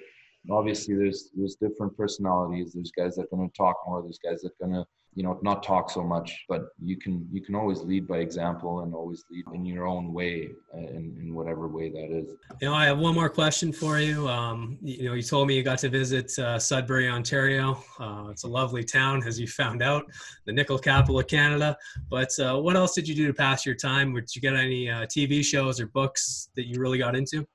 Obviously, 0.50 0.94
there's 0.94 1.30
there's 1.34 1.56
different 1.56 1.96
personalities. 1.96 2.72
There's 2.72 2.92
guys 2.96 3.16
that 3.16 3.24
are 3.24 3.36
going 3.36 3.48
to 3.48 3.56
talk 3.56 3.76
more. 3.86 4.02
There's 4.02 4.18
guys 4.18 4.42
that 4.42 4.52
are 4.60 4.66
going 4.66 4.82
to 4.82 4.86
you 5.14 5.22
know 5.22 5.38
not 5.42 5.62
talk 5.62 5.90
so 5.90 6.02
much 6.02 6.44
but 6.48 6.68
you 6.82 6.96
can 6.96 7.26
you 7.30 7.40
can 7.40 7.54
always 7.54 7.80
lead 7.80 8.06
by 8.06 8.18
example 8.18 8.80
and 8.80 8.94
always 8.94 9.24
lead 9.30 9.44
in 9.54 9.64
your 9.64 9.86
own 9.86 10.12
way 10.12 10.50
uh, 10.74 10.78
in, 10.78 11.16
in 11.20 11.34
whatever 11.34 11.68
way 11.68 11.88
that 11.88 12.10
is. 12.10 12.34
You 12.60 12.68
know 12.68 12.74
i 12.74 12.86
have 12.86 12.98
one 12.98 13.14
more 13.14 13.28
question 13.28 13.72
for 13.72 13.98
you. 14.00 14.28
Um, 14.28 14.78
you 14.82 15.04
know 15.08 15.14
you 15.14 15.22
told 15.22 15.48
me 15.48 15.54
you 15.54 15.62
got 15.62 15.78
to 15.78 15.88
visit 15.88 16.36
uh, 16.38 16.58
sudbury 16.58 17.08
ontario. 17.08 17.82
Uh, 17.98 18.26
it's 18.30 18.44
a 18.44 18.48
lovely 18.48 18.84
town 18.84 19.22
as 19.26 19.38
you 19.38 19.46
found 19.46 19.82
out 19.82 20.04
the 20.46 20.52
nickel 20.52 20.78
capital 20.78 21.18
of 21.20 21.26
canada. 21.26 21.76
But 22.10 22.30
uh, 22.38 22.58
what 22.58 22.76
else 22.76 22.94
did 22.94 23.06
you 23.06 23.14
do 23.14 23.26
to 23.26 23.34
pass 23.34 23.64
your 23.64 23.74
time? 23.74 24.14
Did 24.14 24.34
you 24.34 24.42
get 24.42 24.54
any 24.54 24.90
uh, 24.90 25.06
tv 25.06 25.44
shows 25.44 25.80
or 25.80 25.86
books 25.86 26.48
that 26.56 26.66
you 26.66 26.80
really 26.80 26.98
got 26.98 27.14
into? 27.14 27.46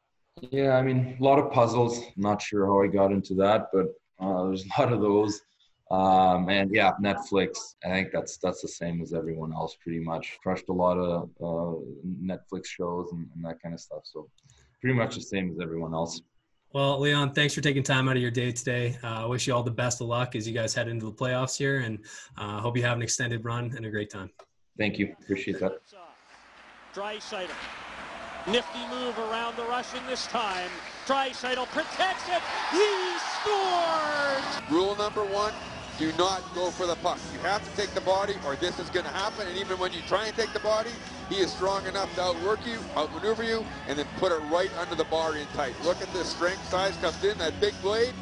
Yeah 0.52 0.78
i 0.78 0.82
mean 0.82 1.18
a 1.20 1.24
lot 1.24 1.40
of 1.40 1.52
puzzles. 1.52 2.02
Not 2.16 2.42
sure 2.42 2.66
how 2.66 2.82
i 2.82 2.88
got 2.88 3.12
into 3.12 3.34
that 3.36 3.68
but 3.74 3.88
uh, 4.22 4.44
there's 4.48 4.66
a 4.66 4.82
lot 4.82 4.94
of 4.94 5.02
those 5.02 5.42
um, 5.92 6.50
and 6.50 6.74
yeah, 6.74 6.92
Netflix. 7.02 7.76
I 7.84 7.90
think 7.90 8.12
that's 8.12 8.38
that's 8.38 8.62
the 8.62 8.68
same 8.68 9.02
as 9.02 9.14
everyone 9.14 9.54
else, 9.54 9.76
pretty 9.82 10.00
much. 10.00 10.38
Crushed 10.42 10.70
a 10.70 10.74
lot 10.74 10.98
of 10.98 11.30
uh, 11.42 11.80
Netflix 12.24 12.68
shows 12.68 13.12
and, 13.12 13.28
and, 13.36 13.44
that 13.44 13.62
kind 13.62 13.74
of 13.74 13.82
stuff. 13.82 14.02
So 14.04 14.30
pretty 14.82 14.96
much 14.96 15.16
the 15.16 15.22
same 15.22 15.50
as 15.52 15.60
everyone 15.60 15.94
else. 15.94 16.22
Well, 16.72 17.00
Leon, 17.00 17.34
thanks 17.34 17.56
for 17.56 17.62
taking 17.62 17.82
time 17.82 18.08
out 18.08 18.16
of 18.16 18.22
your 18.22 18.30
day 18.30 18.52
today. 18.52 18.96
I 19.02 19.24
uh, 19.24 19.28
wish 19.28 19.48
you 19.48 19.56
all 19.56 19.64
the 19.64 19.72
best 19.72 20.02
of 20.02 20.08
luck 20.08 20.36
as 20.36 20.48
you 20.48 20.54
guys 20.54 20.76
head 20.76 20.88
into 20.88 21.08
the 21.08 21.12
playoffs 21.12 21.58
here, 21.58 21.80
and 21.80 21.98
uh, 22.38 22.60
hope 22.60 22.78
you 22.78 22.84
have 22.84 22.96
an 22.96 23.02
extended 23.02 23.44
run 23.44 23.74
and 23.76 23.84
a 23.88 23.90
great 23.90 24.12
time. 24.12 24.30
Thank 24.78 25.00
you. 25.00 25.16
Appreciate 25.24 25.60
that. 25.60 25.80
Draisaitl. 26.94 27.50
Nifty 28.48 28.80
move 28.90 29.18
around 29.18 29.58
the 29.58 29.64
Russian 29.64 30.00
this 30.08 30.28
time. 30.28 30.70
Draisaitl 31.08 31.66
protects 31.68 32.30
it. 32.30 32.42
He 32.72 33.18
scores! 33.40 34.72
Rule 34.72 34.96
number 34.96 35.26
one, 35.26 35.54
do 36.00 36.14
not 36.18 36.42
go 36.56 36.72
for 36.72 36.88
the 36.88 36.96
puck. 36.96 37.20
You 37.34 37.40
have 37.40 37.64
to 37.70 37.76
take 37.76 37.94
the 37.94 38.02
body 38.02 38.36
or 38.46 38.56
this 38.56 38.80
is 38.80 38.90
going 38.90 39.06
to 39.06 39.12
happen. 39.12 39.46
And 39.48 39.58
even 39.58 39.78
when 39.78 39.92
you 39.92 40.00
try 40.08 40.26
and 40.26 40.36
take 40.36 40.54
the 40.54 40.60
body, 40.62 40.92
he 41.28 41.36
is 41.36 41.52
strong 41.52 41.86
enough 41.86 42.14
to 42.16 42.22
outwork 42.22 42.66
you, 42.66 42.80
outmaneuver 42.96 43.44
you, 43.44 43.66
and 43.88 44.00
then 44.00 44.08
put 44.18 44.32
it 44.32 44.40
right 44.50 44.72
under 44.80 44.96
the 44.96 45.04
bar 45.04 45.36
in 45.36 45.46
tight. 45.48 45.74
Look 45.84 46.02
at 46.02 46.12
this 46.14 46.30
strength 46.30 46.68
size 46.70 46.96
comes 46.98 47.22
in, 47.24 47.38
that 47.38 47.60
big 47.60 47.74
blade, 47.82 48.14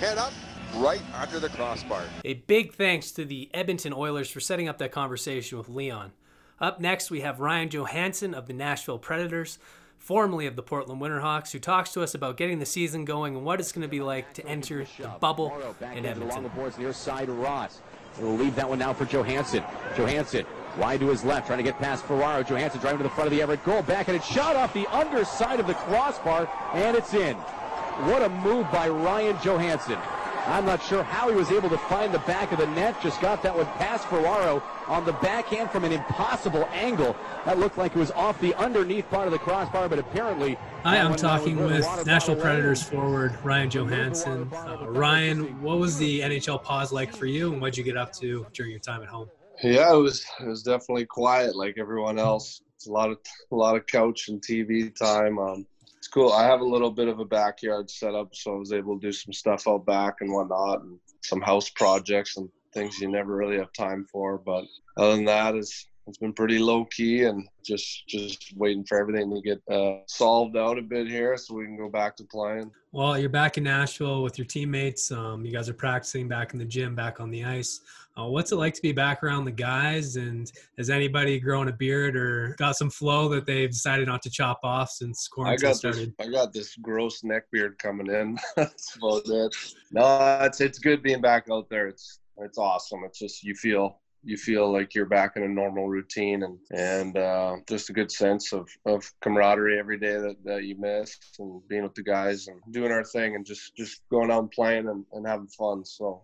head 0.00 0.16
up, 0.16 0.32
right 0.76 1.02
under 1.14 1.38
the 1.38 1.50
crossbar. 1.50 2.02
A 2.24 2.34
big 2.34 2.72
thanks 2.72 3.12
to 3.12 3.24
the 3.26 3.50
Edmonton 3.52 3.92
Oilers 3.92 4.30
for 4.30 4.40
setting 4.40 4.68
up 4.68 4.78
that 4.78 4.90
conversation 4.90 5.58
with 5.58 5.68
Leon. 5.68 6.12
Up 6.58 6.80
next, 6.80 7.10
we 7.10 7.20
have 7.20 7.38
Ryan 7.38 7.68
Johansen 7.68 8.32
of 8.34 8.46
the 8.46 8.54
Nashville 8.54 8.98
Predators 8.98 9.58
formerly 10.06 10.46
of 10.46 10.54
the 10.54 10.62
Portland 10.62 11.00
Winterhawks, 11.00 11.50
who 11.50 11.58
talks 11.58 11.92
to 11.92 12.02
us 12.02 12.14
about 12.14 12.36
getting 12.36 12.60
the 12.60 12.66
season 12.66 13.04
going 13.04 13.34
and 13.34 13.44
what 13.44 13.58
it's 13.58 13.72
going 13.72 13.82
to 13.82 13.88
be 13.88 14.00
like 14.00 14.32
to 14.34 14.46
enter 14.46 14.86
the 14.98 15.08
bubble 15.18 15.52
in 15.80 16.06
Edmonton. 16.06 16.30
Along 16.30 16.42
the 16.44 16.48
boards 16.50 16.78
near 16.78 16.92
side 16.92 17.28
Ross. 17.28 17.80
We'll 18.20 18.36
leave 18.36 18.54
that 18.54 18.68
one 18.68 18.78
now 18.78 18.94
for 18.94 19.04
Johansen. 19.04 19.64
Johansen 19.96 20.46
Wide 20.78 21.00
to 21.00 21.08
his 21.08 21.24
left, 21.24 21.46
trying 21.46 21.58
to 21.58 21.64
get 21.64 21.78
past 21.78 22.04
Ferraro. 22.04 22.42
Johansen 22.42 22.80
driving 22.80 22.98
to 22.98 23.04
the 23.04 23.10
front 23.10 23.26
of 23.26 23.32
the 23.32 23.40
Everett 23.40 23.64
goal. 23.64 23.82
Backhanded 23.82 24.22
shot 24.22 24.56
off 24.56 24.74
the 24.74 24.86
underside 24.94 25.58
of 25.58 25.66
the 25.66 25.74
crossbar, 25.74 26.48
and 26.74 26.96
it's 26.96 27.14
in. 27.14 27.34
What 27.34 28.22
a 28.22 28.28
move 28.28 28.70
by 28.70 28.88
Ryan 28.88 29.36
Johansen. 29.36 29.98
I'm 30.46 30.64
not 30.64 30.80
sure 30.80 31.02
how 31.02 31.28
he 31.28 31.34
was 31.34 31.50
able 31.50 31.68
to 31.70 31.78
find 31.78 32.14
the 32.14 32.20
back 32.20 32.52
of 32.52 32.58
the 32.58 32.68
net. 32.68 32.94
Just 33.02 33.20
got 33.20 33.42
that 33.42 33.56
one 33.56 33.66
past 33.78 34.06
Ferraro 34.06 34.62
on 34.86 35.04
the 35.04 35.12
backhand 35.14 35.72
from 35.72 35.82
an 35.82 35.90
impossible 35.90 36.68
angle. 36.72 37.16
That 37.44 37.58
looked 37.58 37.76
like 37.76 37.96
it 37.96 37.98
was 37.98 38.12
off 38.12 38.40
the 38.40 38.54
underneath 38.54 39.10
part 39.10 39.26
of 39.26 39.32
the 39.32 39.40
crossbar, 39.40 39.88
but 39.88 39.98
apparently. 39.98 40.56
Hi, 40.84 40.98
I'm 40.98 41.16
talking 41.16 41.56
with 41.56 41.84
Nashville 42.06 42.36
Predators 42.36 42.80
forward 42.80 43.36
Ryan 43.42 43.70
Johansen. 43.70 44.52
Uh, 44.52 44.88
Ryan, 44.88 45.60
what 45.60 45.78
was 45.78 45.98
the 45.98 46.20
NHL 46.20 46.62
pause 46.62 46.92
like 46.92 47.14
for 47.14 47.26
you, 47.26 47.52
and 47.52 47.60
what'd 47.60 47.76
you 47.76 47.82
get 47.82 47.96
up 47.96 48.12
to 48.14 48.46
during 48.52 48.70
your 48.70 48.80
time 48.80 49.02
at 49.02 49.08
home? 49.08 49.28
Yeah, 49.62 49.92
it 49.92 49.96
was 49.96 50.24
it 50.40 50.46
was 50.46 50.62
definitely 50.62 51.06
quiet, 51.06 51.56
like 51.56 51.76
everyone 51.76 52.20
else. 52.20 52.62
It's 52.76 52.86
a 52.86 52.92
lot 52.92 53.10
of 53.10 53.18
a 53.50 53.56
lot 53.56 53.74
of 53.74 53.86
couch 53.86 54.28
and 54.28 54.40
TV 54.40 54.94
time. 54.94 55.38
Um, 55.38 55.66
it's 55.75 55.75
cool. 56.16 56.32
I 56.32 56.44
have 56.44 56.62
a 56.62 56.66
little 56.66 56.90
bit 56.90 57.08
of 57.08 57.20
a 57.20 57.26
backyard 57.26 57.90
set 57.90 58.14
up, 58.14 58.34
so 58.34 58.54
I 58.54 58.58
was 58.58 58.72
able 58.72 58.98
to 58.98 59.06
do 59.06 59.12
some 59.12 59.34
stuff 59.34 59.68
out 59.68 59.84
back 59.84 60.14
and 60.22 60.32
whatnot, 60.32 60.80
and 60.80 60.98
some 61.22 61.42
house 61.42 61.68
projects 61.68 62.38
and 62.38 62.48
things 62.72 62.98
you 62.98 63.08
never 63.10 63.36
really 63.36 63.58
have 63.58 63.70
time 63.74 64.06
for. 64.10 64.38
But 64.38 64.64
other 64.96 65.14
than 65.14 65.26
that, 65.26 65.54
it's 65.54 65.88
it's 66.06 66.18
been 66.18 66.32
pretty 66.32 66.58
low 66.58 66.84
key 66.84 67.24
and 67.24 67.48
just 67.64 68.06
just 68.06 68.56
waiting 68.56 68.84
for 68.84 68.98
everything 68.98 69.34
to 69.34 69.40
get 69.40 69.60
uh, 69.70 69.98
solved 70.06 70.56
out 70.56 70.78
a 70.78 70.82
bit 70.82 71.08
here 71.08 71.36
so 71.36 71.54
we 71.54 71.64
can 71.64 71.76
go 71.76 71.88
back 71.88 72.16
to 72.16 72.24
playing. 72.24 72.70
Well, 72.92 73.18
you're 73.18 73.28
back 73.28 73.58
in 73.58 73.64
Nashville 73.64 74.22
with 74.22 74.38
your 74.38 74.46
teammates. 74.46 75.10
Um, 75.10 75.44
you 75.44 75.52
guys 75.52 75.68
are 75.68 75.74
practicing 75.74 76.28
back 76.28 76.52
in 76.52 76.58
the 76.58 76.64
gym, 76.64 76.94
back 76.94 77.20
on 77.20 77.30
the 77.30 77.44
ice. 77.44 77.80
Uh, 78.18 78.26
what's 78.26 78.52
it 78.52 78.56
like 78.56 78.72
to 78.72 78.80
be 78.80 78.92
back 78.92 79.22
around 79.22 79.44
the 79.44 79.50
guys? 79.50 80.16
And 80.16 80.50
has 80.78 80.88
anybody 80.88 81.38
grown 81.38 81.68
a 81.68 81.72
beard 81.72 82.16
or 82.16 82.54
got 82.56 82.76
some 82.76 82.88
flow 82.88 83.28
that 83.28 83.44
they've 83.44 83.70
decided 83.70 84.08
not 84.08 84.22
to 84.22 84.30
chop 84.30 84.60
off 84.62 84.90
since 84.90 85.28
quarantine 85.28 85.66
I 85.66 85.70
got 85.70 85.76
started? 85.76 86.14
This, 86.18 86.26
I 86.26 86.30
got 86.30 86.52
this 86.52 86.76
gross 86.76 87.22
neck 87.24 87.44
beard 87.52 87.78
coming 87.78 88.06
in. 88.06 88.38
That's 88.56 88.96
about 88.96 89.22
it. 89.26 89.54
No, 89.90 90.38
it's 90.42 90.60
it's 90.60 90.78
good 90.78 91.02
being 91.02 91.20
back 91.20 91.48
out 91.50 91.68
there. 91.68 91.88
It's 91.88 92.20
it's 92.38 92.58
awesome. 92.58 93.02
It's 93.04 93.18
just 93.18 93.42
you 93.42 93.54
feel 93.54 94.00
you 94.26 94.36
feel 94.36 94.70
like 94.72 94.92
you're 94.92 95.06
back 95.06 95.36
in 95.36 95.44
a 95.44 95.48
normal 95.48 95.88
routine 95.88 96.42
and 96.42 96.58
and 96.72 97.16
uh, 97.16 97.56
just 97.68 97.90
a 97.90 97.92
good 97.92 98.10
sense 98.10 98.52
of, 98.52 98.68
of 98.84 99.08
camaraderie 99.20 99.78
every 99.78 99.98
day 99.98 100.16
that, 100.16 100.36
that 100.44 100.64
you 100.64 100.76
miss 100.78 101.16
and 101.38 101.62
being 101.68 101.84
with 101.84 101.94
the 101.94 102.02
guys 102.02 102.48
and 102.48 102.60
doing 102.72 102.90
our 102.90 103.04
thing 103.04 103.36
and 103.36 103.46
just 103.46 103.76
just 103.76 104.02
going 104.10 104.30
out 104.30 104.40
and 104.40 104.50
playing 104.50 104.88
and, 104.88 105.04
and 105.12 105.26
having 105.26 105.46
fun. 105.46 105.84
So 105.84 106.22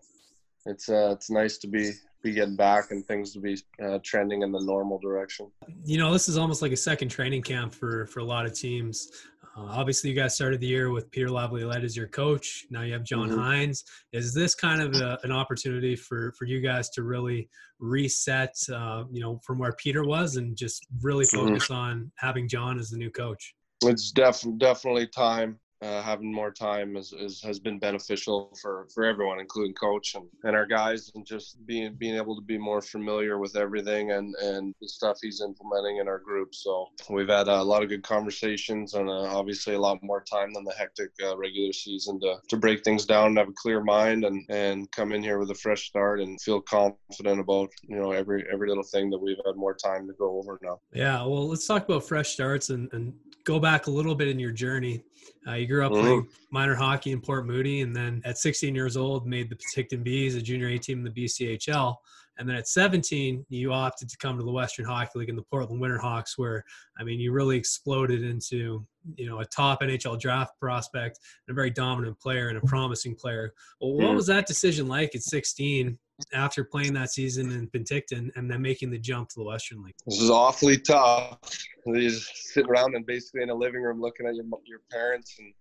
it's 0.65 0.89
uh, 0.89 1.11
it's 1.11 1.31
nice 1.31 1.57
to 1.59 1.67
be 1.67 1.91
be 2.21 2.33
getting 2.33 2.57
back 2.57 2.91
and 2.91 3.05
things 3.05 3.33
to 3.33 3.39
be 3.39 3.57
uh, 3.83 3.99
trending 4.03 4.43
in 4.43 4.51
the 4.51 4.63
normal 4.63 4.99
direction. 4.99 5.49
You 5.85 5.97
know, 5.97 6.11
this 6.11 6.27
is 6.27 6.37
almost 6.37 6.61
like 6.61 6.71
a 6.71 6.77
second 6.77 7.09
training 7.09 7.43
camp 7.43 7.73
for 7.73 8.05
for 8.07 8.19
a 8.19 8.25
lot 8.25 8.45
of 8.45 8.53
teams. 8.53 9.09
Uh, 9.55 9.65
obviously, 9.69 10.09
you 10.09 10.15
guys 10.15 10.33
started 10.33 10.59
the 10.59 10.67
year 10.67 10.89
with 10.89 11.11
Peter 11.11 11.29
Laviolette 11.29 11.83
as 11.83 11.95
your 11.95 12.07
coach. 12.07 12.65
Now 12.71 12.81
you 12.81 12.93
have 12.93 13.03
John 13.03 13.29
mm-hmm. 13.29 13.39
Hynes. 13.39 13.83
Is 14.11 14.33
this 14.33 14.55
kind 14.55 14.81
of 14.81 14.95
a, 14.95 15.19
an 15.23 15.31
opportunity 15.31 15.95
for 15.95 16.33
for 16.37 16.45
you 16.45 16.59
guys 16.59 16.89
to 16.91 17.03
really 17.03 17.49
reset, 17.79 18.55
uh, 18.73 19.03
you 19.11 19.21
know, 19.21 19.39
from 19.43 19.59
where 19.59 19.73
Peter 19.73 20.03
was 20.03 20.37
and 20.37 20.57
just 20.57 20.87
really 21.01 21.25
mm-hmm. 21.25 21.47
focus 21.47 21.65
mm-hmm. 21.65 21.73
on 21.73 22.11
having 22.17 22.47
John 22.47 22.79
as 22.79 22.89
the 22.89 22.97
new 22.97 23.11
coach? 23.11 23.53
It's 23.83 24.11
def- 24.11 24.45
definitely 24.57 25.07
time 25.07 25.59
uh, 25.83 26.01
having 26.01 26.31
more 26.31 26.51
time 26.51 26.95
is, 26.95 27.13
is, 27.13 27.41
has 27.41 27.59
been 27.59 27.77
beneficial 27.77 28.55
for, 28.61 28.87
for 28.93 29.03
everyone, 29.03 29.39
including 29.39 29.73
coach 29.73 30.15
and, 30.15 30.25
and 30.43 30.55
our 30.55 30.65
guys, 30.65 31.11
and 31.15 31.25
just 31.25 31.65
being 31.65 31.93
being 31.95 32.15
able 32.15 32.35
to 32.35 32.41
be 32.41 32.57
more 32.57 32.81
familiar 32.81 33.37
with 33.37 33.55
everything 33.55 34.11
and, 34.11 34.33
and 34.35 34.73
the 34.81 34.87
stuff 34.87 35.17
he's 35.21 35.41
implementing 35.41 35.97
in 35.97 36.07
our 36.07 36.19
group. 36.19 36.55
So 36.55 36.87
we've 37.09 37.27
had 37.27 37.47
a 37.47 37.61
lot 37.61 37.83
of 37.83 37.89
good 37.89 38.03
conversations 38.03 38.93
and 38.93 39.09
uh, 39.09 39.37
obviously 39.37 39.75
a 39.75 39.79
lot 39.79 40.01
more 40.01 40.23
time 40.23 40.53
than 40.53 40.63
the 40.63 40.73
hectic 40.73 41.11
uh, 41.23 41.37
regular 41.37 41.73
season 41.73 42.19
to, 42.21 42.37
to 42.47 42.57
break 42.57 42.83
things 42.83 43.05
down 43.05 43.27
and 43.27 43.37
have 43.37 43.49
a 43.49 43.53
clear 43.53 43.83
mind 43.83 44.23
and, 44.25 44.45
and 44.49 44.89
come 44.91 45.11
in 45.11 45.21
here 45.21 45.39
with 45.39 45.51
a 45.51 45.55
fresh 45.55 45.87
start 45.87 46.21
and 46.21 46.41
feel 46.41 46.61
confident 46.61 47.39
about 47.39 47.69
you 47.87 47.97
know 47.97 48.11
every 48.11 48.45
every 48.51 48.67
little 48.67 48.83
thing 48.83 49.09
that 49.09 49.17
we've 49.19 49.37
had 49.45 49.55
more 49.55 49.75
time 49.75 50.07
to 50.07 50.13
go 50.13 50.37
over 50.37 50.59
now. 50.61 50.79
Yeah, 50.93 51.25
well, 51.25 51.47
let's 51.49 51.67
talk 51.67 51.83
about 51.83 52.07
fresh 52.07 52.29
starts 52.29 52.69
and, 52.69 52.91
and 52.93 53.13
go 53.43 53.59
back 53.59 53.87
a 53.87 53.91
little 53.91 54.15
bit 54.15 54.27
in 54.27 54.39
your 54.39 54.51
journey. 54.51 55.03
Uh, 55.47 55.53
you 55.53 55.67
grew 55.67 55.85
up 55.85 55.91
mm-hmm. 55.91 56.01
playing 56.01 56.27
minor 56.51 56.75
hockey 56.75 57.11
in 57.11 57.21
Port 57.21 57.45
Moody, 57.45 57.81
and 57.81 57.95
then 57.95 58.21
at 58.25 58.37
16 58.37 58.73
years 58.73 58.97
old, 58.97 59.27
made 59.27 59.49
the 59.49 59.55
Penticton 59.55 60.03
Vees, 60.03 60.35
a 60.35 60.41
junior 60.41 60.67
A 60.67 60.77
team 60.77 60.99
in 60.99 61.03
the 61.03 61.25
BCHL. 61.25 61.95
And 62.37 62.49
then 62.49 62.55
at 62.55 62.67
17, 62.67 63.45
you 63.49 63.71
opted 63.71 64.09
to 64.09 64.17
come 64.17 64.37
to 64.37 64.43
the 64.43 64.51
Western 64.51 64.85
Hockey 64.85 65.19
League 65.19 65.29
in 65.29 65.35
the 65.35 65.43
Portland 65.43 65.81
Winterhawks, 65.81 66.37
where 66.37 66.63
I 66.97 67.03
mean, 67.03 67.19
you 67.19 67.31
really 67.31 67.57
exploded 67.57 68.23
into 68.23 68.85
you 69.15 69.27
know 69.27 69.39
a 69.39 69.45
top 69.45 69.81
NHL 69.81 70.19
draft 70.19 70.59
prospect 70.59 71.19
and 71.47 71.53
a 71.53 71.55
very 71.55 71.69
dominant 71.69 72.19
player 72.19 72.47
and 72.47 72.57
a 72.57 72.61
promising 72.61 73.15
player. 73.15 73.53
Well, 73.79 73.93
what 73.93 74.15
was 74.15 74.27
that 74.27 74.47
decision 74.47 74.87
like 74.87 75.13
at 75.15 75.21
16 75.21 75.97
after 76.33 76.63
playing 76.63 76.93
that 76.93 77.11
season 77.11 77.51
in 77.51 77.67
Penticton 77.67 78.29
and 78.35 78.49
then 78.49 78.61
making 78.61 78.91
the 78.91 78.99
jump 78.99 79.29
to 79.29 79.35
the 79.37 79.45
Western 79.45 79.83
League? 79.83 79.95
This 80.05 80.21
is 80.21 80.29
awfully 80.29 80.77
tough. 80.77 81.37
You 81.85 82.09
just 82.09 82.53
sit 82.53 82.67
around 82.67 82.95
and 82.95 83.05
basically 83.05 83.43
in 83.43 83.49
a 83.49 83.55
living 83.55 83.81
room 83.81 84.01
looking 84.01 84.25
at 84.25 84.35
your 84.35 84.45
your 84.65 84.81
parents 84.91 85.35
and 85.39 85.53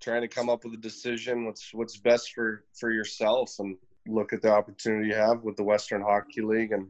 trying 0.00 0.20
to 0.20 0.28
come 0.28 0.50
up 0.50 0.64
with 0.64 0.74
a 0.74 0.78
decision 0.78 1.46
what's 1.46 1.72
what's 1.72 1.96
best 1.96 2.32
for 2.34 2.64
for 2.74 2.90
yourself 2.90 3.54
and 3.58 3.76
look 4.06 4.32
at 4.32 4.42
the 4.42 4.52
opportunity 4.52 5.08
you 5.08 5.14
have 5.14 5.42
with 5.42 5.56
the 5.56 5.64
Western 5.64 6.02
Hockey 6.02 6.42
League 6.42 6.72
and 6.72 6.88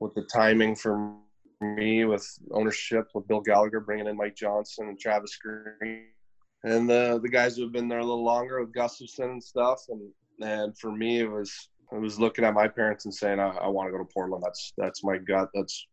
with 0.00 0.14
the 0.14 0.26
timing 0.32 0.76
for 0.76 1.14
me 1.60 2.04
with 2.04 2.26
ownership 2.52 3.08
with 3.14 3.26
Bill 3.28 3.40
Gallagher 3.40 3.80
bringing 3.80 4.06
in 4.06 4.16
Mike 4.16 4.36
Johnston 4.36 4.88
and 4.88 5.00
Travis 5.00 5.36
Green 5.36 6.06
and 6.64 6.88
the 6.88 7.18
the 7.22 7.28
guys 7.28 7.56
who 7.56 7.62
have 7.62 7.72
been 7.72 7.88
there 7.88 8.00
a 8.00 8.04
little 8.04 8.24
longer 8.24 8.60
with 8.60 8.74
Gustafson 8.74 9.30
and 9.30 9.42
stuff 9.42 9.80
and 9.88 10.10
and 10.40 10.76
for 10.78 10.92
me 10.92 11.20
it 11.20 11.30
was 11.30 11.68
I 11.92 11.98
was 11.98 12.18
looking 12.18 12.44
at 12.44 12.54
my 12.54 12.68
parents 12.68 13.04
and 13.04 13.14
saying, 13.14 13.38
I, 13.38 13.48
I 13.48 13.68
want 13.68 13.88
to 13.88 13.92
go 13.92 13.98
to 13.98 14.12
Portland. 14.12 14.42
That's 14.44 14.72
that's 14.76 15.04
my 15.04 15.18
gut. 15.18 15.50
That's 15.54 15.86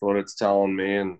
what 0.00 0.16
it's 0.16 0.34
telling 0.34 0.76
me, 0.76 0.96
and 0.96 1.18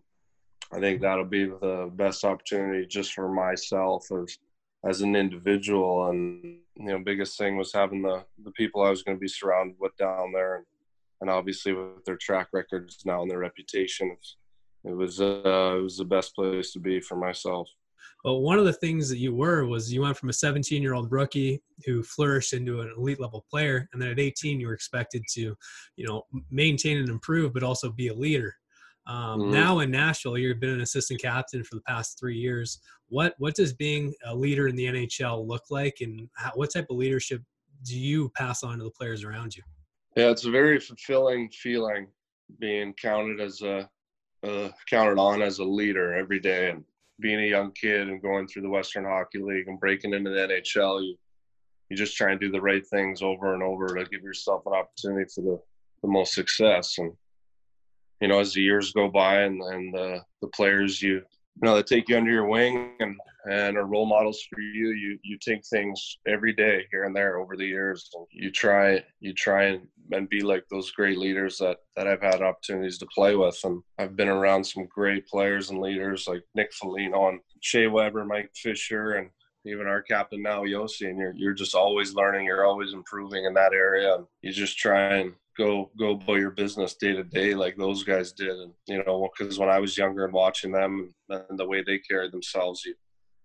I 0.73 0.80
think 0.80 1.00
that'll 1.00 1.25
be 1.25 1.47
the 1.47 1.90
best 1.94 2.25
opportunity 2.25 2.87
just 2.87 3.12
for 3.14 3.32
myself 3.32 4.06
as 4.12 4.38
as 4.85 5.00
an 5.00 5.16
individual. 5.16 6.08
And 6.08 6.42
you 6.76 6.85
know, 6.85 6.99
biggest 7.04 7.38
thing 7.38 7.56
was 7.56 7.73
having 7.73 8.02
the 8.02 8.25
the 8.44 8.52
people 8.52 8.82
I 8.82 8.90
was 8.90 9.02
going 9.02 9.16
to 9.16 9.20
be 9.20 9.28
surrounded 9.28 9.76
with 9.78 9.97
down 9.97 10.32
there, 10.32 10.56
and, 10.56 10.66
and 11.20 11.30
obviously 11.30 11.73
with 11.73 12.04
their 12.04 12.16
track 12.16 12.49
records 12.52 13.02
now 13.04 13.23
and 13.23 13.30
their 13.30 13.38
reputation, 13.38 14.16
it 14.85 14.90
was 14.94 15.20
uh, 15.20 15.76
it 15.78 15.82
was 15.82 15.97
the 15.97 16.04
best 16.04 16.35
place 16.35 16.73
to 16.73 16.80
be 16.80 17.00
for 17.00 17.16
myself. 17.16 17.68
But 18.25 18.37
one 18.37 18.58
of 18.58 18.64
the 18.64 18.73
things 18.73 19.08
that 19.11 19.18
you 19.18 19.35
were 19.35 19.64
was 19.66 19.92
you 19.92 20.02
went 20.02 20.16
from 20.16 20.28
a 20.28 20.32
17 20.32 20.82
year 20.82 20.94
old 20.94 21.12
rookie 21.12 21.62
who 21.87 22.02
flourished 22.02 22.52
into 22.52 22.80
an 22.80 22.92
elite 22.97 23.20
level 23.20 23.44
player, 23.50 23.88
and 23.92 24.02
then 24.02 24.11
at 24.11 24.18
18 24.18 24.61
you 24.61 24.66
were 24.66 24.75
expected 24.75 25.23
to, 25.35 25.56
you 25.97 26.06
know, 26.06 26.23
maintain 26.50 26.99
and 26.99 27.08
improve, 27.08 27.52
but 27.52 27.62
also 27.62 27.90
be 27.90 28.08
a 28.08 28.14
leader. 28.14 28.54
Um, 29.08 29.40
mm-hmm. 29.40 29.50
Now 29.52 29.78
in 29.80 29.90
Nashville, 29.90 30.38
you've 30.38 30.60
been 30.60 30.70
an 30.70 30.82
assistant 30.82 31.20
captain 31.20 31.64
for 31.64 31.74
the 31.76 31.80
past 31.82 32.18
three 32.18 32.36
years. 32.36 32.80
What 33.08 33.34
what 33.38 33.54
does 33.54 33.72
being 33.72 34.14
a 34.26 34.34
leader 34.34 34.68
in 34.68 34.76
the 34.76 34.86
NHL 34.86 35.46
look 35.46 35.64
like, 35.70 35.98
and 36.00 36.28
how, 36.36 36.52
what 36.54 36.72
type 36.72 36.86
of 36.90 36.96
leadership 36.96 37.42
do 37.84 37.98
you 37.98 38.30
pass 38.36 38.62
on 38.62 38.78
to 38.78 38.84
the 38.84 38.90
players 38.90 39.24
around 39.24 39.56
you? 39.56 39.62
Yeah, 40.14 40.30
it's 40.30 40.44
a 40.44 40.50
very 40.50 40.78
fulfilling 40.78 41.48
feeling 41.50 42.08
being 42.60 42.94
counted 42.94 43.40
as 43.40 43.62
a 43.62 43.88
uh, 44.46 44.68
counted 44.88 45.18
on 45.18 45.42
as 45.42 45.58
a 45.58 45.64
leader 45.64 46.14
every 46.14 46.38
day, 46.38 46.70
and 46.70 46.84
being 47.20 47.40
a 47.40 47.46
young 47.46 47.72
kid 47.72 48.08
and 48.08 48.22
going 48.22 48.46
through 48.46 48.62
the 48.62 48.68
Western 48.68 49.04
Hockey 49.04 49.38
League 49.38 49.68
and 49.68 49.80
breaking 49.80 50.12
into 50.12 50.30
the 50.30 50.36
NHL, 50.36 51.02
you 51.02 51.16
you 51.88 51.96
just 51.96 52.16
try 52.16 52.32
and 52.32 52.40
do 52.40 52.50
the 52.50 52.60
right 52.60 52.86
things 52.86 53.22
over 53.22 53.54
and 53.54 53.62
over 53.62 53.86
to 53.88 54.04
give 54.10 54.22
yourself 54.22 54.62
an 54.66 54.74
opportunity 54.74 55.28
for 55.34 55.40
the, 55.40 55.60
the 56.02 56.08
most 56.08 56.34
success. 56.34 56.98
And 56.98 57.12
you 58.20 58.28
know, 58.28 58.40
as 58.40 58.52
the 58.52 58.62
years 58.62 58.92
go 58.92 59.08
by 59.08 59.42
and 59.42 59.62
and 59.62 59.94
the 59.94 60.20
the 60.42 60.48
players 60.48 61.02
you 61.02 61.14
you 61.14 61.66
know 61.66 61.76
that 61.76 61.87
take 61.87 62.08
you 62.08 62.16
under 62.16 62.30
your 62.30 62.46
wing 62.46 62.92
and 63.00 63.16
and 63.50 63.76
are 63.76 63.87
role 63.87 64.06
models 64.06 64.42
for 64.42 64.60
you 64.60 64.90
you 64.90 65.18
you 65.22 65.38
take 65.38 65.64
things 65.66 66.18
every 66.26 66.52
day 66.52 66.87
here 66.90 67.04
and 67.04 67.14
there 67.14 67.38
over 67.38 67.56
the 67.56 67.66
years. 67.66 68.10
And 68.14 68.26
you 68.30 68.50
try 68.50 69.02
you 69.20 69.32
try 69.32 69.64
and, 69.64 69.87
and 70.12 70.28
be 70.28 70.40
like 70.40 70.64
those 70.70 70.90
great 70.90 71.18
leaders 71.18 71.58
that 71.58 71.78
that 71.96 72.06
i've 72.06 72.22
had 72.22 72.42
opportunities 72.42 72.98
to 72.98 73.06
play 73.06 73.37
with. 73.37 73.58
And 73.64 73.82
i've 73.98 74.16
been 74.16 74.28
around 74.28 74.64
some 74.64 74.87
great 74.87 75.26
players 75.26 75.70
and 75.70 75.80
leaders 75.80 76.26
like 76.28 76.42
nick 76.54 76.72
foligno 76.72 77.28
and 77.28 77.40
shea 77.60 77.87
weber 77.87 78.25
mike 78.25 78.50
fisher 78.54 79.14
and 79.14 79.30
even 79.64 79.87
our 79.87 80.02
captain 80.02 80.42
now 80.42 80.62
Josi 80.62 81.08
and 81.08 81.18
you're, 81.18 81.34
you're 81.34 81.52
just 81.52 81.75
always 81.75 82.14
learning 82.14 82.46
you're 82.46 82.64
always 82.64 82.92
improving 82.92 83.44
in 83.44 83.54
that 83.54 83.72
area. 83.72 84.14
And 84.14 84.26
you 84.40 84.52
just 84.52 84.78
try 84.78 85.16
and 85.18 85.32
go 85.58 85.90
go 85.98 86.12
about 86.12 86.34
your 86.34 86.50
business 86.52 86.94
day 86.94 87.12
to 87.12 87.24
day 87.24 87.54
like 87.54 87.76
those 87.76 88.04
guys 88.04 88.32
did 88.32 88.56
and 88.56 88.72
you 88.86 89.02
know 89.04 89.28
because 89.36 89.58
when 89.58 89.68
i 89.68 89.78
was 89.78 89.98
younger 89.98 90.24
and 90.24 90.32
watching 90.32 90.72
them 90.72 91.12
and 91.28 91.58
the 91.58 91.66
way 91.66 91.82
they 91.82 91.98
carried 91.98 92.32
themselves 92.32 92.84
you 92.84 92.94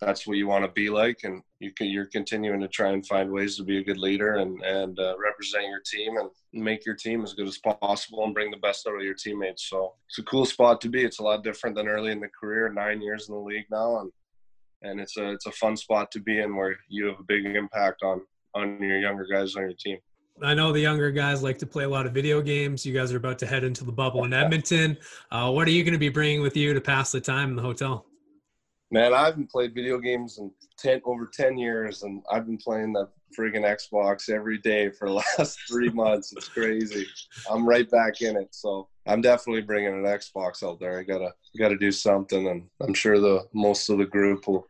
that's 0.05 0.27
what 0.27 0.37
you 0.37 0.47
want 0.47 0.65
to 0.65 0.71
be 0.71 0.89
like, 0.89 1.19
and 1.23 1.41
you 1.59 1.71
can, 1.71 1.87
you're 1.87 2.05
continuing 2.05 2.59
to 2.61 2.67
try 2.67 2.91
and 2.91 3.05
find 3.05 3.31
ways 3.31 3.57
to 3.57 3.63
be 3.63 3.77
a 3.77 3.83
good 3.83 3.97
leader 3.97 4.35
and 4.35 4.61
and 4.63 4.99
uh, 4.99 5.15
represent 5.17 5.65
your 5.65 5.81
team 5.85 6.17
and 6.17 6.29
make 6.53 6.85
your 6.85 6.95
team 6.95 7.23
as 7.23 7.33
good 7.33 7.47
as 7.47 7.59
possible 7.81 8.23
and 8.23 8.33
bring 8.33 8.51
the 8.51 8.57
best 8.57 8.87
out 8.87 8.95
of 8.95 9.01
your 9.01 9.13
teammates. 9.13 9.69
So 9.69 9.93
it's 10.07 10.19
a 10.19 10.23
cool 10.23 10.45
spot 10.45 10.81
to 10.81 10.89
be. 10.89 11.03
It's 11.03 11.19
a 11.19 11.23
lot 11.23 11.43
different 11.43 11.75
than 11.75 11.87
early 11.87 12.11
in 12.11 12.19
the 12.19 12.29
career. 12.39 12.69
Nine 12.69 13.01
years 13.01 13.29
in 13.29 13.35
the 13.35 13.41
league 13.41 13.65
now, 13.71 13.99
and 13.99 14.11
and 14.81 14.99
it's 14.99 15.17
a 15.17 15.31
it's 15.31 15.45
a 15.45 15.51
fun 15.51 15.77
spot 15.77 16.11
to 16.11 16.19
be 16.19 16.39
in 16.39 16.55
where 16.55 16.77
you 16.89 17.05
have 17.07 17.19
a 17.19 17.27
big 17.27 17.45
impact 17.45 18.03
on 18.03 18.21
on 18.55 18.81
your 18.81 18.99
younger 18.99 19.25
guys 19.25 19.55
on 19.55 19.63
your 19.63 19.73
team. 19.79 19.97
I 20.41 20.53
know 20.53 20.71
the 20.71 20.79
younger 20.79 21.11
guys 21.11 21.43
like 21.43 21.59
to 21.59 21.67
play 21.67 21.83
a 21.83 21.89
lot 21.89 22.05
of 22.05 22.13
video 22.13 22.41
games. 22.41 22.85
You 22.85 22.93
guys 22.93 23.13
are 23.13 23.17
about 23.17 23.37
to 23.39 23.45
head 23.45 23.63
into 23.63 23.83
the 23.83 23.91
bubble 23.91 24.23
in 24.23 24.33
Edmonton. 24.33 24.97
Uh, 25.31 25.51
what 25.51 25.67
are 25.67 25.71
you 25.71 25.83
going 25.83 25.93
to 25.93 25.99
be 25.99 26.09
bringing 26.09 26.41
with 26.41 26.57
you 26.57 26.73
to 26.73 26.81
pass 26.81 27.11
the 27.11 27.21
time 27.21 27.51
in 27.51 27.55
the 27.55 27.61
hotel? 27.61 28.05
Man, 28.89 29.13
I 29.13 29.25
haven't 29.25 29.49
played 29.49 29.73
video 29.73 29.99
games 29.99 30.39
in 30.39 30.51
ten 30.77 31.01
over 31.05 31.29
ten 31.31 31.57
years, 31.57 32.03
and 32.03 32.23
I've 32.31 32.45
been 32.45 32.57
playing 32.57 32.93
the 32.93 33.09
friggin' 33.37 33.63
Xbox 33.63 34.29
every 34.29 34.57
day 34.59 34.89
for 34.89 35.07
the 35.07 35.15
last 35.37 35.59
three 35.67 35.89
months. 35.89 36.33
It's 36.33 36.47
crazy. 36.47 37.05
I'm 37.49 37.67
right 37.67 37.89
back 37.89 38.21
in 38.21 38.35
it, 38.35 38.53
so 38.53 38.87
I'm 39.07 39.21
definitely 39.21 39.61
bringing 39.61 39.93
an 39.93 40.03
Xbox 40.03 40.61
out 40.67 40.79
there. 40.79 40.99
I 40.99 41.03
gotta 41.03 41.33
gotta 41.57 41.77
do 41.77 41.91
something, 41.91 42.47
and 42.47 42.63
I'm 42.81 42.93
sure 42.93 43.19
the 43.19 43.45
most 43.53 43.89
of 43.89 43.97
the 43.97 44.05
group 44.05 44.47
will 44.47 44.67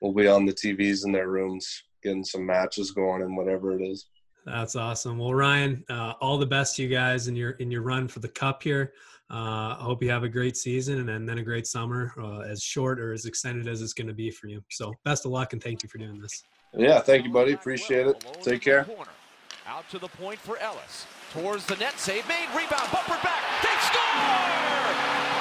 will 0.00 0.14
be 0.14 0.26
on 0.26 0.46
the 0.46 0.52
TVs 0.52 1.04
in 1.04 1.12
their 1.12 1.28
rooms, 1.28 1.82
getting 2.02 2.24
some 2.24 2.46
matches 2.46 2.92
going 2.92 3.22
and 3.22 3.36
whatever 3.36 3.78
it 3.78 3.82
is. 3.82 4.06
That's 4.50 4.74
awesome. 4.74 5.16
Well, 5.16 5.32
Ryan, 5.32 5.84
uh, 5.88 6.14
all 6.20 6.36
the 6.36 6.46
best 6.46 6.76
to 6.76 6.82
you 6.82 6.88
guys 6.88 7.28
in 7.28 7.36
your 7.36 7.52
in 7.52 7.70
your 7.70 7.82
run 7.82 8.08
for 8.08 8.18
the 8.18 8.28
cup 8.28 8.62
here. 8.62 8.92
Uh, 9.30 9.76
I 9.78 9.82
hope 9.82 10.02
you 10.02 10.10
have 10.10 10.24
a 10.24 10.28
great 10.28 10.56
season 10.56 11.08
and, 11.08 11.28
then 11.28 11.38
a 11.38 11.42
great 11.42 11.64
summer, 11.64 12.12
uh, 12.20 12.40
as 12.40 12.64
short 12.64 12.98
or 12.98 13.12
as 13.12 13.26
extended 13.26 13.68
as 13.68 13.80
it's 13.80 13.92
going 13.92 14.08
to 14.08 14.12
be 14.12 14.28
for 14.28 14.48
you. 14.48 14.60
So, 14.70 14.92
best 15.04 15.24
of 15.24 15.30
luck 15.30 15.52
and 15.52 15.62
thank 15.62 15.84
you 15.84 15.88
for 15.88 15.98
doing 15.98 16.20
this. 16.20 16.42
Yeah, 16.76 16.98
thank 16.98 17.24
you, 17.24 17.32
buddy. 17.32 17.52
Appreciate 17.52 18.08
it. 18.08 18.26
Take 18.42 18.62
care. 18.62 18.88
Out 19.68 19.88
to 19.90 20.00
the 20.00 20.08
point 20.08 20.40
for 20.40 20.58
Ellis. 20.58 21.06
Towards 21.32 21.64
the 21.66 21.76
net, 21.76 21.96
save 21.96 22.26
made, 22.26 22.48
rebound, 22.48 22.90
bumper 22.92 23.20
back. 23.22 23.42
They 23.62 23.76
score! 23.86 25.39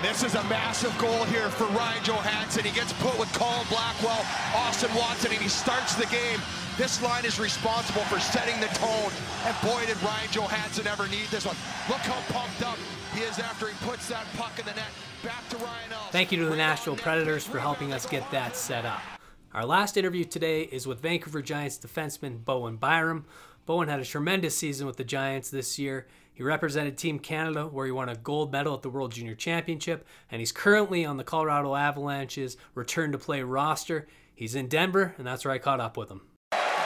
And 0.00 0.08
this 0.08 0.22
is 0.22 0.34
a 0.34 0.42
massive 0.44 0.96
goal 0.96 1.24
here 1.24 1.50
for 1.50 1.64
Ryan 1.76 2.02
Johansen. 2.02 2.64
He 2.64 2.70
gets 2.70 2.90
put 2.94 3.18
with 3.18 3.30
Colin 3.34 3.66
Blackwell, 3.68 4.24
Austin 4.54 4.88
Watson, 4.94 5.30
and 5.30 5.42
he 5.42 5.48
starts 5.50 5.94
the 5.94 6.06
game. 6.06 6.40
This 6.78 7.02
line 7.02 7.26
is 7.26 7.38
responsible 7.38 8.00
for 8.04 8.18
setting 8.18 8.58
the 8.60 8.68
tone. 8.78 9.12
And 9.44 9.54
boy, 9.60 9.84
did 9.84 10.02
Ryan 10.02 10.28
Johansen 10.30 10.86
ever 10.86 11.06
need 11.08 11.26
this 11.26 11.44
one. 11.44 11.56
Look 11.90 11.98
how 11.98 12.18
pumped 12.32 12.62
up 12.62 12.78
he 13.14 13.20
is 13.20 13.38
after 13.38 13.68
he 13.68 13.74
puts 13.86 14.08
that 14.08 14.24
puck 14.38 14.58
in 14.58 14.64
the 14.64 14.72
net. 14.72 14.88
Back 15.22 15.46
to 15.50 15.58
Ryan. 15.58 15.90
Thank 16.12 16.32
you 16.32 16.38
to 16.38 16.46
the 16.46 16.56
Nashville 16.56 16.96
Predators 16.96 17.44
for 17.44 17.58
helping 17.58 17.92
us 17.92 18.06
get 18.06 18.24
that 18.30 18.56
set 18.56 18.86
up. 18.86 19.02
Our 19.52 19.66
last 19.66 19.98
interview 19.98 20.24
today 20.24 20.62
is 20.62 20.86
with 20.86 21.00
Vancouver 21.00 21.42
Giants 21.42 21.78
defenseman 21.78 22.42
Bowen 22.42 22.76
Byram. 22.76 23.26
Bowen 23.66 23.88
had 23.88 24.00
a 24.00 24.06
tremendous 24.06 24.56
season 24.56 24.86
with 24.86 24.96
the 24.96 25.04
Giants 25.04 25.50
this 25.50 25.78
year. 25.78 26.06
He 26.40 26.44
represented 26.44 26.96
Team 26.96 27.18
Canada, 27.18 27.66
where 27.66 27.84
he 27.84 27.92
won 27.92 28.08
a 28.08 28.16
gold 28.16 28.50
medal 28.50 28.72
at 28.74 28.80
the 28.80 28.88
World 28.88 29.12
Junior 29.12 29.34
Championship, 29.34 30.06
and 30.30 30.40
he's 30.40 30.52
currently 30.52 31.04
on 31.04 31.18
the 31.18 31.22
Colorado 31.22 31.74
Avalanche's 31.74 32.56
return 32.74 33.12
to 33.12 33.18
play 33.18 33.42
roster. 33.42 34.08
He's 34.34 34.54
in 34.54 34.66
Denver, 34.66 35.14
and 35.18 35.26
that's 35.26 35.44
where 35.44 35.52
I 35.52 35.58
caught 35.58 35.80
up 35.80 35.98
with 35.98 36.10
him. 36.10 36.22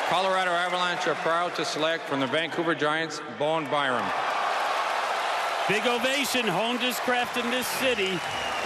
Colorado 0.09 0.51
Avalanche 0.51 1.07
are 1.07 1.15
proud 1.15 1.55
to 1.55 1.65
select 1.65 2.03
from 2.09 2.19
the 2.19 2.27
Vancouver 2.27 2.75
Giants 2.75 3.21
Bowen 3.39 3.67
Byram. 3.67 4.05
Big 5.69 5.87
ovation, 5.87 6.49
honed 6.49 6.81
his 6.81 6.99
craft 6.99 7.37
in 7.37 7.49
this 7.53 7.69
city. 7.69 8.11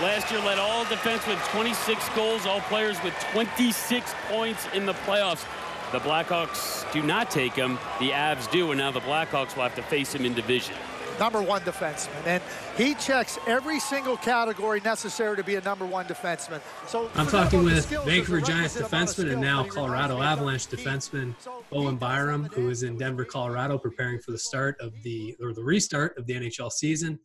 Last 0.01 0.31
year 0.31 0.41
led 0.41 0.59
all 0.59 0.87
defensemen 0.87 1.37
26 1.51 2.09
goals, 2.17 2.47
all 2.47 2.63
players 2.63 2.97
with 3.03 3.13
26 3.33 4.15
points 4.31 4.67
in 4.73 4.87
the 4.87 4.95
playoffs. 4.95 5.45
The 5.91 6.01
Blackhawks 6.01 6.91
do 6.93 7.03
not 7.03 7.31
take 7.31 7.55
him. 7.55 7.79
The 7.99 8.11
Avs 8.11 8.51
do, 8.51 8.73
and 8.73 8.79
now 8.79 8.91
the 8.91 9.01
Blackhawks 9.01 9.57
will 9.57 9.63
have 9.63 9.75
to 9.77 9.83
face 9.83 10.15
him 10.15 10.27
in 10.27 10.35
division. 10.35 10.75
Number 11.19 11.41
one 11.41 11.63
defenseman, 11.63 12.27
and 12.27 12.43
he 12.77 12.95
checks 12.95 13.39
every 13.47 13.81
single 13.81 14.19
category 14.19 14.81
necessary 14.85 15.35
to 15.37 15.43
be 15.43 15.55
a 15.55 15.63
number 15.63 15.87
one 15.87 16.05
defenseman. 16.05 16.61
So 16.87 17.11
I'm 17.15 17.27
talking 17.27 17.65
with 17.65 17.89
Vancouver 18.05 18.43
Giants 18.43 18.77
defenseman 18.77 19.33
and 19.33 19.41
now 19.41 19.65
Colorado 19.65 20.21
Avalanche 20.21 20.67
defenseman 20.67 21.35
Bowen 21.71 21.97
Byram, 21.97 22.45
who 22.53 22.69
is 22.69 22.83
in 22.83 22.99
Denver, 22.99 23.25
Colorado, 23.25 23.79
preparing 23.79 24.21
for 24.21 24.31
the 24.31 24.39
start 24.39 24.77
of 24.81 24.93
the 25.03 25.35
or 25.41 25.55
the 25.55 25.65
restart 25.65 26.17
of 26.19 26.27
the 26.27 26.35
NHL 26.35 26.71
season. 26.71 27.19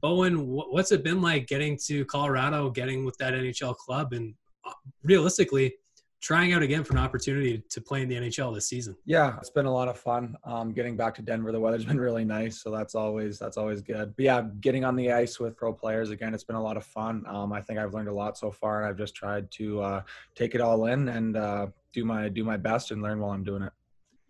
Bowen, 0.00 0.46
what's 0.46 0.92
it 0.92 1.02
been 1.02 1.22
like 1.22 1.46
getting 1.46 1.78
to 1.86 2.04
Colorado, 2.04 2.70
getting 2.70 3.04
with 3.04 3.16
that 3.16 3.32
NHL 3.32 3.74
club, 3.76 4.12
and 4.12 4.34
uh, 4.64 4.72
realistically? 5.02 5.74
Trying 6.20 6.52
out 6.52 6.62
again 6.62 6.84
for 6.84 6.92
an 6.92 6.98
opportunity 6.98 7.62
to 7.70 7.80
play 7.80 8.02
in 8.02 8.08
the 8.08 8.14
NHL 8.14 8.54
this 8.54 8.66
season. 8.68 8.94
Yeah, 9.06 9.36
it's 9.38 9.50
been 9.50 9.66
a 9.66 9.72
lot 9.72 9.88
of 9.88 9.98
fun. 9.98 10.36
Um, 10.44 10.72
getting 10.72 10.96
back 10.96 11.14
to 11.16 11.22
Denver, 11.22 11.50
the 11.50 11.60
weather's 11.60 11.84
been 11.86 12.00
really 12.00 12.24
nice, 12.24 12.62
so 12.62 12.70
that's 12.70 12.94
always 12.94 13.38
that's 13.38 13.56
always 13.56 13.80
good. 13.80 14.14
But 14.16 14.24
yeah, 14.24 14.42
getting 14.60 14.84
on 14.84 14.96
the 14.96 15.12
ice 15.12 15.40
with 15.40 15.56
pro 15.56 15.72
players 15.72 16.10
again, 16.10 16.34
it's 16.34 16.44
been 16.44 16.56
a 16.56 16.62
lot 16.62 16.76
of 16.76 16.84
fun. 16.84 17.24
Um, 17.26 17.52
I 17.52 17.60
think 17.60 17.78
I've 17.78 17.94
learned 17.94 18.08
a 18.08 18.14
lot 18.14 18.36
so 18.36 18.50
far, 18.50 18.80
and 18.80 18.88
I've 18.88 18.98
just 18.98 19.14
tried 19.14 19.50
to 19.52 19.80
uh, 19.80 20.02
take 20.34 20.54
it 20.54 20.60
all 20.60 20.86
in 20.86 21.08
and 21.08 21.36
uh, 21.36 21.66
do 21.92 22.04
my 22.04 22.28
do 22.28 22.44
my 22.44 22.56
best 22.56 22.90
and 22.90 23.02
learn 23.02 23.20
while 23.20 23.30
I'm 23.30 23.44
doing 23.44 23.62
it. 23.62 23.72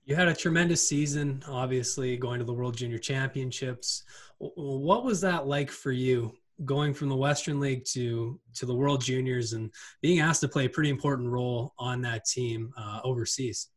You 0.04 0.16
had 0.16 0.28
a 0.28 0.34
tremendous 0.34 0.86
season, 0.86 1.42
obviously 1.46 2.16
going 2.16 2.38
to 2.38 2.44
the 2.44 2.52
World 2.52 2.76
Junior 2.76 2.98
Championships. 2.98 4.04
What 4.38 5.04
was 5.04 5.20
that 5.20 5.46
like 5.46 5.70
for 5.70 5.92
you 5.92 6.34
going 6.64 6.94
from 6.94 7.08
the 7.08 7.16
Western 7.16 7.60
League 7.60 7.84
to 7.92 8.38
to 8.54 8.66
the 8.66 8.74
World 8.74 9.02
Juniors 9.02 9.52
and 9.52 9.70
being 10.02 10.20
asked 10.20 10.40
to 10.42 10.48
play 10.48 10.66
a 10.66 10.68
pretty 10.70 10.90
important 10.90 11.28
role 11.28 11.72
on 11.78 12.00
that 12.02 12.24
team 12.24 12.72
uh, 12.76 13.00
overseas. 13.04 13.68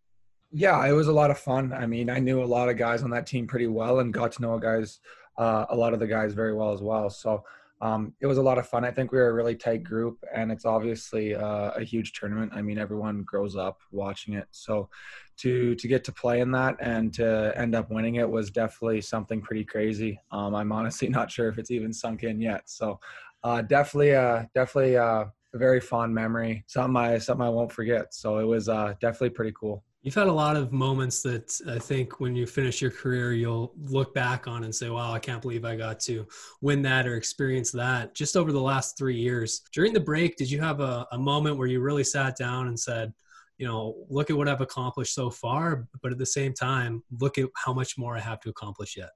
Yeah, 0.51 0.85
it 0.85 0.91
was 0.91 1.07
a 1.07 1.13
lot 1.13 1.31
of 1.31 1.39
fun. 1.39 1.73
I 1.73 1.87
mean, 1.87 2.09
I 2.09 2.19
knew 2.19 2.43
a 2.43 2.45
lot 2.45 2.69
of 2.69 2.77
guys 2.77 3.01
on 3.01 3.09
that 3.09 3.25
team 3.25 3.47
pretty 3.47 3.67
well 3.67 3.99
and 3.99 4.13
got 4.13 4.33
to 4.33 4.41
know 4.41 4.59
guys, 4.59 4.99
uh, 5.37 5.65
a 5.69 5.75
lot 5.75 5.93
of 5.93 5.99
the 5.99 6.05
guys 6.07 6.33
very 6.33 6.53
well 6.53 6.71
as 6.73 6.81
well. 6.81 7.09
So 7.09 7.43
um, 7.81 8.13
it 8.21 8.27
was 8.27 8.37
a 8.37 8.41
lot 8.41 8.57
of 8.57 8.67
fun. 8.67 8.85
I 8.85 8.91
think 8.91 9.11
we 9.11 9.17
were 9.17 9.29
a 9.29 9.33
really 9.33 9.55
tight 9.55 9.83
group, 9.83 10.23
and 10.33 10.51
it's 10.51 10.63
obviously 10.63 11.35
uh, 11.35 11.71
a 11.71 11.83
huge 11.83 12.13
tournament. 12.13 12.53
I 12.55 12.61
mean, 12.61 12.77
everyone 12.77 13.23
grows 13.23 13.55
up 13.55 13.81
watching 13.91 14.35
it, 14.35 14.47
so 14.51 14.89
to 15.37 15.75
to 15.75 15.87
get 15.87 16.03
to 16.03 16.11
play 16.11 16.41
in 16.41 16.51
that 16.51 16.75
and 16.79 17.13
to 17.13 17.53
end 17.55 17.75
up 17.75 17.89
winning 17.89 18.15
it 18.15 18.29
was 18.29 18.49
definitely 18.51 19.01
something 19.01 19.41
pretty 19.41 19.63
crazy. 19.63 20.19
Um, 20.31 20.55
I'm 20.55 20.71
honestly 20.71 21.07
not 21.17 21.31
sure 21.31 21.49
if 21.49 21.57
it's 21.57 21.71
even 21.71 21.93
sunk 21.93 22.23
in 22.23 22.41
yet. 22.41 22.63
So 22.65 22.99
uh, 23.43 23.61
definitely, 23.61 24.15
uh, 24.15 24.43
definitely 24.53 24.97
uh, 24.97 25.25
a 25.53 25.57
very 25.57 25.81
fond 25.81 26.13
memory. 26.13 26.63
Something 26.67 26.95
I 26.95 27.17
something 27.17 27.45
I 27.45 27.49
won't 27.49 27.71
forget. 27.71 28.13
So 28.13 28.39
it 28.39 28.45
was 28.45 28.69
uh, 28.69 28.93
definitely 29.01 29.31
pretty 29.31 29.53
cool. 29.59 29.83
You've 30.01 30.15
had 30.15 30.27
a 30.27 30.33
lot 30.33 30.57
of 30.57 30.73
moments 30.73 31.21
that 31.21 31.61
I 31.69 31.79
think 31.79 32.19
when 32.19 32.35
you 32.35 32.45
finish 32.45 32.81
your 32.81 32.91
career, 32.91 33.31
you'll 33.31 33.73
look 33.85 34.13
back 34.13 34.49
on 34.49 34.65
and 34.65 34.75
say, 34.75 34.89
wow, 34.89 35.13
I 35.13 35.19
can't 35.19 35.41
believe 35.41 35.63
I 35.63 35.77
got 35.77 36.01
to 36.01 36.27
win 36.59 36.81
that 36.81 37.07
or 37.07 37.15
experience 37.15 37.71
that 37.71 38.13
just 38.13 38.35
over 38.35 38.51
the 38.51 38.59
last 38.61 38.97
three 38.97 39.15
years. 39.15 39.61
During 39.71 39.93
the 39.93 40.01
break, 40.01 40.35
did 40.35 40.51
you 40.51 40.59
have 40.59 40.81
a, 40.81 41.07
a 41.13 41.17
moment 41.17 41.57
where 41.57 41.69
you 41.69 41.79
really 41.79 42.03
sat 42.03 42.35
down 42.35 42.67
and 42.67 42.77
said, 42.77 43.13
you 43.57 43.67
know, 43.67 44.05
look 44.09 44.29
at 44.29 44.37
what 44.37 44.47
I've 44.47 44.61
accomplished 44.61 45.13
so 45.13 45.29
far, 45.29 45.87
but 46.01 46.11
at 46.11 46.17
the 46.17 46.25
same 46.25 46.53
time, 46.53 47.03
look 47.19 47.37
at 47.37 47.49
how 47.55 47.73
much 47.73 47.97
more 47.97 48.15
I 48.17 48.19
have 48.19 48.39
to 48.41 48.49
accomplish 48.49 48.97
yet? 48.97 49.09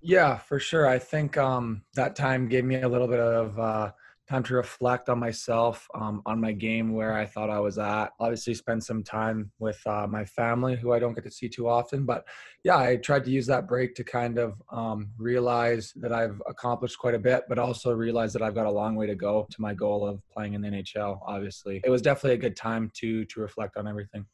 Yeah, 0.00 0.38
for 0.38 0.58
sure. 0.58 0.86
I 0.86 0.98
think 0.98 1.36
um, 1.36 1.82
that 1.94 2.16
time 2.16 2.48
gave 2.48 2.64
me 2.64 2.80
a 2.80 2.88
little 2.88 3.08
bit 3.08 3.20
of 3.20 3.58
uh, 3.58 3.92
time 4.30 4.42
to 4.44 4.54
reflect 4.54 5.08
on 5.08 5.18
myself, 5.18 5.88
um, 5.94 6.22
on 6.24 6.40
my 6.40 6.52
game, 6.52 6.92
where 6.92 7.14
I 7.14 7.26
thought 7.26 7.50
I 7.50 7.58
was 7.58 7.78
at. 7.78 8.12
Obviously, 8.20 8.54
spend 8.54 8.82
some 8.82 9.02
time 9.02 9.50
with 9.58 9.84
uh, 9.86 10.06
my 10.06 10.24
family, 10.24 10.76
who 10.76 10.92
I 10.92 11.00
don't 11.00 11.14
get 11.14 11.24
to 11.24 11.30
see 11.32 11.48
too 11.48 11.68
often. 11.68 12.06
But 12.06 12.24
yeah, 12.62 12.78
I 12.78 12.96
tried 12.96 13.24
to 13.24 13.30
use 13.30 13.46
that 13.46 13.66
break 13.66 13.96
to 13.96 14.04
kind 14.04 14.38
of 14.38 14.62
um, 14.70 15.10
realize 15.18 15.92
that 15.96 16.12
I've 16.12 16.40
accomplished 16.46 16.98
quite 16.98 17.14
a 17.14 17.18
bit, 17.18 17.42
but 17.48 17.58
also 17.58 17.92
realize 17.92 18.32
that 18.34 18.42
I've 18.42 18.54
got 18.54 18.66
a 18.66 18.70
long 18.70 18.94
way 18.94 19.08
to 19.08 19.16
go 19.16 19.48
to 19.50 19.60
my 19.60 19.74
goal 19.74 20.06
of 20.06 20.22
playing 20.32 20.54
in 20.54 20.60
the 20.60 20.68
NHL. 20.68 21.18
Obviously, 21.26 21.80
it 21.82 21.90
was 21.90 22.00
definitely 22.00 22.34
a 22.34 22.48
good 22.48 22.56
time 22.56 22.90
to 22.98 23.24
to 23.24 23.40
reflect 23.40 23.76
on 23.76 23.88
everything. 23.88 24.24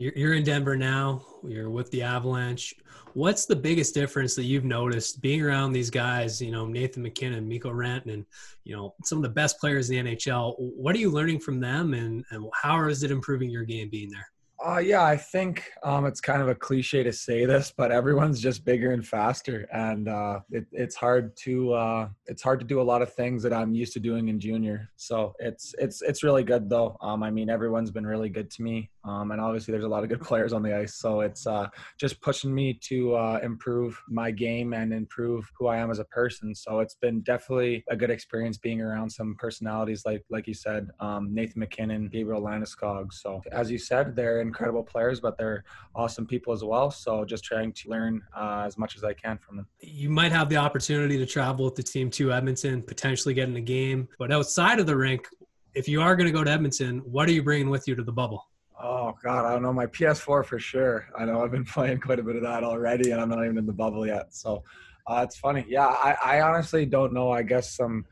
You're 0.00 0.34
in 0.34 0.44
Denver 0.44 0.76
now. 0.76 1.26
You're 1.42 1.70
with 1.70 1.90
the 1.90 2.02
Avalanche. 2.02 2.72
What's 3.14 3.46
the 3.46 3.56
biggest 3.56 3.94
difference 3.94 4.36
that 4.36 4.44
you've 4.44 4.64
noticed 4.64 5.20
being 5.20 5.42
around 5.42 5.72
these 5.72 5.90
guys? 5.90 6.40
You 6.40 6.52
know, 6.52 6.66
Nathan 6.66 7.02
MacKinnon, 7.02 7.48
Mikko 7.48 7.72
Rantanen, 7.72 8.24
you 8.62 8.76
know, 8.76 8.94
some 9.02 9.18
of 9.18 9.22
the 9.22 9.28
best 9.28 9.58
players 9.58 9.90
in 9.90 10.06
the 10.06 10.14
NHL. 10.14 10.54
What 10.56 10.94
are 10.94 11.00
you 11.00 11.10
learning 11.10 11.40
from 11.40 11.58
them, 11.58 11.94
and, 11.94 12.24
and 12.30 12.44
how 12.54 12.86
is 12.86 13.02
it 13.02 13.10
improving 13.10 13.50
your 13.50 13.64
game 13.64 13.88
being 13.90 14.08
there? 14.08 14.28
Uh, 14.64 14.78
yeah, 14.78 15.04
I 15.04 15.16
think 15.16 15.70
um, 15.84 16.04
it's 16.04 16.20
kind 16.20 16.42
of 16.42 16.48
a 16.48 16.54
cliche 16.54 17.04
to 17.04 17.12
say 17.12 17.44
this, 17.44 17.72
but 17.76 17.92
everyone's 17.92 18.40
just 18.40 18.64
bigger 18.64 18.90
and 18.90 19.06
faster, 19.06 19.68
and 19.72 20.08
uh, 20.08 20.40
it, 20.50 20.66
it's 20.72 20.96
hard 20.96 21.36
to 21.44 21.72
uh, 21.74 22.08
it's 22.26 22.42
hard 22.42 22.58
to 22.58 22.66
do 22.66 22.80
a 22.80 22.82
lot 22.82 23.00
of 23.00 23.12
things 23.12 23.40
that 23.44 23.52
I'm 23.52 23.72
used 23.72 23.92
to 23.92 24.00
doing 24.00 24.28
in 24.28 24.40
junior. 24.40 24.90
So 24.96 25.34
it's 25.38 25.76
it's 25.78 26.02
it's 26.02 26.24
really 26.24 26.42
good 26.42 26.68
though. 26.68 26.96
Um, 27.00 27.22
I 27.22 27.30
mean, 27.30 27.48
everyone's 27.48 27.92
been 27.92 28.06
really 28.06 28.28
good 28.28 28.50
to 28.52 28.62
me. 28.62 28.90
Um, 29.08 29.30
and 29.30 29.40
obviously, 29.40 29.72
there's 29.72 29.84
a 29.84 29.88
lot 29.88 30.02
of 30.02 30.08
good 30.08 30.20
players 30.30 30.52
on 30.52 30.62
the 30.62 30.76
ice. 30.76 30.96
So 30.96 31.20
it's 31.20 31.46
uh, 31.46 31.68
just 31.98 32.20
pushing 32.20 32.54
me 32.54 32.74
to 32.84 33.14
uh, 33.14 33.40
improve 33.42 34.00
my 34.08 34.30
game 34.30 34.72
and 34.72 34.92
improve 34.92 35.50
who 35.58 35.66
I 35.66 35.78
am 35.78 35.90
as 35.90 35.98
a 35.98 36.04
person. 36.04 36.54
So 36.54 36.80
it's 36.80 36.94
been 36.94 37.20
definitely 37.22 37.84
a 37.88 37.96
good 37.96 38.10
experience 38.10 38.58
being 38.58 38.80
around 38.80 39.10
some 39.10 39.34
personalities 39.38 40.02
like, 40.04 40.24
like 40.30 40.46
you 40.46 40.54
said, 40.54 40.88
um, 41.00 41.32
Nathan 41.32 41.60
MacKinnon, 41.60 42.08
Gabriel 42.08 42.42
Landeskog. 42.42 43.12
So 43.12 43.40
as 43.50 43.70
you 43.70 43.78
said, 43.78 44.14
they're 44.14 44.40
incredible 44.40 44.82
players, 44.82 45.20
but 45.20 45.38
they're 45.38 45.64
awesome 45.94 46.26
people 46.26 46.52
as 46.52 46.62
well. 46.62 46.90
So 46.90 47.24
just 47.24 47.44
trying 47.44 47.72
to 47.72 47.88
learn 47.88 48.22
uh, 48.36 48.64
as 48.66 48.76
much 48.78 48.96
as 48.96 49.04
I 49.04 49.14
can 49.14 49.38
from 49.38 49.56
them. 49.56 49.66
You 49.80 50.10
might 50.10 50.32
have 50.32 50.48
the 50.48 50.56
opportunity 50.56 51.18
to 51.18 51.26
travel 51.26 51.64
with 51.64 51.76
the 51.76 51.82
team 51.82 52.10
to 52.10 52.32
Edmonton, 52.32 52.82
potentially 52.82 53.34
get 53.34 53.48
in 53.48 53.56
a 53.56 53.60
game. 53.60 54.08
But 54.18 54.32
outside 54.32 54.78
of 54.80 54.86
the 54.86 54.96
rink, 54.96 55.26
if 55.74 55.88
you 55.88 56.02
are 56.02 56.16
going 56.16 56.26
to 56.26 56.32
go 56.32 56.42
to 56.42 56.50
Edmonton, 56.50 56.98
what 57.00 57.28
are 57.28 57.32
you 57.32 57.42
bringing 57.42 57.70
with 57.70 57.86
you 57.86 57.94
to 57.94 58.02
the 58.02 58.12
bubble? 58.12 58.44
Oh 58.80 59.14
God, 59.22 59.44
I 59.44 59.52
don't 59.52 59.62
know. 59.62 59.72
My 59.72 59.86
PS4 59.86 60.44
for 60.44 60.58
sure. 60.58 61.08
I 61.18 61.24
know 61.24 61.42
I've 61.42 61.50
been 61.50 61.64
playing 61.76 62.00
quite 62.00 62.18
a 62.18 62.22
bit 62.22 62.36
of 62.36 62.42
that 62.42 62.62
already, 62.62 63.10
and 63.10 63.20
I'm 63.20 63.28
not 63.28 63.44
even 63.44 63.58
in 63.58 63.66
the 63.66 63.72
bubble 63.72 64.06
yet. 64.06 64.34
So 64.34 64.62
uh, 65.06 65.22
it's 65.26 65.36
funny. 65.36 65.64
Yeah, 65.68 65.86
I, 65.86 66.16
I 66.24 66.40
honestly 66.42 66.86
don't 66.86 67.12
know. 67.12 67.32
I 67.32 67.42
guess 67.42 67.74
some 67.74 68.04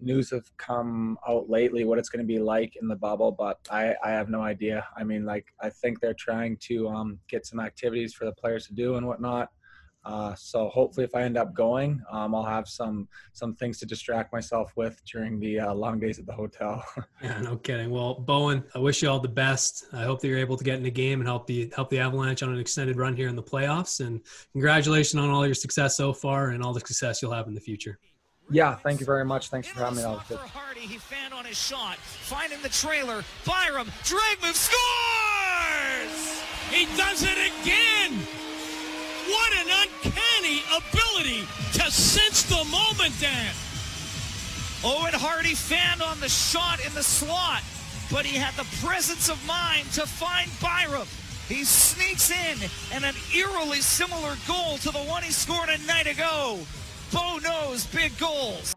news 0.00 0.30
have 0.30 0.44
come 0.56 1.16
out 1.28 1.48
lately 1.48 1.84
what 1.84 1.98
it's 1.98 2.08
going 2.08 2.24
to 2.24 2.26
be 2.26 2.38
like 2.38 2.74
in 2.80 2.88
the 2.88 2.96
bubble, 2.96 3.32
but 3.32 3.58
I, 3.70 3.94
I 4.04 4.10
have 4.10 4.28
no 4.28 4.42
idea. 4.42 4.86
I 4.96 5.04
mean, 5.04 5.24
like 5.24 5.46
I 5.60 5.70
think 5.70 6.00
they're 6.00 6.14
trying 6.14 6.56
to 6.68 6.88
um, 6.88 7.18
get 7.28 7.46
some 7.46 7.60
activities 7.60 8.14
for 8.14 8.24
the 8.24 8.32
players 8.32 8.66
to 8.66 8.74
do 8.74 8.96
and 8.96 9.06
whatnot. 9.06 9.48
Uh, 10.04 10.34
so 10.34 10.68
hopefully, 10.68 11.04
if 11.04 11.14
I 11.14 11.22
end 11.22 11.36
up 11.36 11.54
going, 11.54 12.02
um, 12.10 12.34
I'll 12.34 12.44
have 12.44 12.68
some 12.68 13.08
some 13.32 13.54
things 13.54 13.78
to 13.78 13.86
distract 13.86 14.32
myself 14.32 14.72
with 14.76 15.00
during 15.04 15.38
the 15.38 15.60
uh, 15.60 15.74
long 15.74 16.00
days 16.00 16.18
at 16.18 16.26
the 16.26 16.32
hotel. 16.32 16.84
yeah, 17.22 17.40
no 17.40 17.56
kidding. 17.56 17.90
Well, 17.90 18.14
Bowen, 18.14 18.64
I 18.74 18.80
wish 18.80 19.02
you 19.02 19.08
all 19.08 19.20
the 19.20 19.28
best. 19.28 19.86
I 19.92 20.02
hope 20.02 20.20
that 20.20 20.28
you're 20.28 20.38
able 20.38 20.56
to 20.56 20.64
get 20.64 20.76
in 20.76 20.82
the 20.82 20.90
game 20.90 21.20
and 21.20 21.28
help 21.28 21.46
the 21.46 21.72
help 21.74 21.88
the 21.90 22.00
Avalanche 22.00 22.42
on 22.42 22.52
an 22.52 22.58
extended 22.58 22.96
run 22.96 23.14
here 23.14 23.28
in 23.28 23.36
the 23.36 23.42
playoffs. 23.42 24.04
And 24.04 24.20
congratulations 24.52 25.22
on 25.22 25.30
all 25.30 25.46
your 25.46 25.54
success 25.54 25.96
so 25.96 26.12
far 26.12 26.50
and 26.50 26.64
all 26.64 26.72
the 26.72 26.80
success 26.80 27.22
you'll 27.22 27.32
have 27.32 27.46
in 27.46 27.54
the 27.54 27.60
future. 27.60 27.98
Yeah, 28.50 28.74
thank 28.74 29.00
you 29.00 29.06
very 29.06 29.24
much. 29.24 29.48
Thanks 29.48 29.68
for 29.68 29.78
having 29.78 29.96
me. 29.96 30.02
For 30.02 30.36
Hardy, 30.36 30.80
he 30.80 30.98
fanned 30.98 31.32
on 31.32 31.44
his 31.44 31.56
shot, 31.56 31.96
finding 31.96 32.60
the 32.60 32.68
trailer. 32.68 33.22
Byram, 33.46 33.90
drag 34.04 34.42
move, 34.42 34.56
scores! 34.56 36.42
He 36.70 36.86
does 36.96 37.22
it 37.22 37.38
again! 37.62 38.51
What 39.28 39.52
an 39.54 39.68
uncanny 39.70 40.62
ability 40.74 41.46
to 41.74 41.90
sense 41.90 42.42
the 42.44 42.64
moment, 42.64 43.14
Dan. 43.20 43.54
Oh, 44.84 45.02
Owen 45.02 45.14
Hardy 45.14 45.54
fanned 45.54 46.02
on 46.02 46.18
the 46.18 46.28
shot 46.28 46.84
in 46.84 46.92
the 46.94 47.02
slot, 47.02 47.62
but 48.10 48.26
he 48.26 48.36
had 48.36 48.54
the 48.54 48.66
presence 48.84 49.28
of 49.28 49.44
mind 49.46 49.90
to 49.92 50.06
find 50.06 50.50
Byram. 50.60 51.06
He 51.48 51.64
sneaks 51.64 52.30
in, 52.30 52.58
and 52.92 53.04
an 53.04 53.14
eerily 53.34 53.80
similar 53.80 54.34
goal 54.48 54.78
to 54.78 54.90
the 54.90 54.98
one 54.98 55.22
he 55.22 55.30
scored 55.30 55.68
a 55.68 55.78
night 55.86 56.06
ago. 56.06 56.58
Bo 57.12 57.38
knows 57.38 57.86
big 57.86 58.18
goals. 58.18 58.74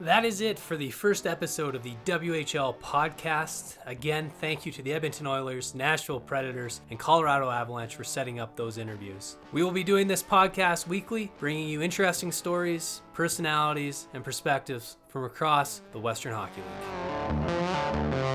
That 0.00 0.24
is 0.24 0.40
it 0.40 0.58
for 0.58 0.78
the 0.78 0.90
first 0.90 1.26
episode 1.26 1.74
of 1.74 1.82
the 1.82 1.94
WHL 2.06 2.78
podcast. 2.78 3.76
Again, 3.84 4.30
thank 4.40 4.64
you 4.64 4.72
to 4.72 4.80
the 4.80 4.94
Edmonton 4.94 5.26
Oilers, 5.26 5.74
Nashville 5.74 6.20
Predators, 6.20 6.80
and 6.88 6.98
Colorado 6.98 7.50
Avalanche 7.50 7.96
for 7.96 8.04
setting 8.04 8.40
up 8.40 8.56
those 8.56 8.78
interviews. 8.78 9.36
We 9.52 9.62
will 9.62 9.72
be 9.72 9.84
doing 9.84 10.08
this 10.08 10.22
podcast 10.22 10.86
weekly, 10.86 11.30
bringing 11.38 11.68
you 11.68 11.82
interesting 11.82 12.32
stories, 12.32 13.02
personalities, 13.12 14.08
and 14.14 14.24
perspectives 14.24 14.96
from 15.06 15.24
across 15.24 15.82
the 15.92 15.98
Western 15.98 16.32
Hockey 16.32 16.62
League. 16.62 18.29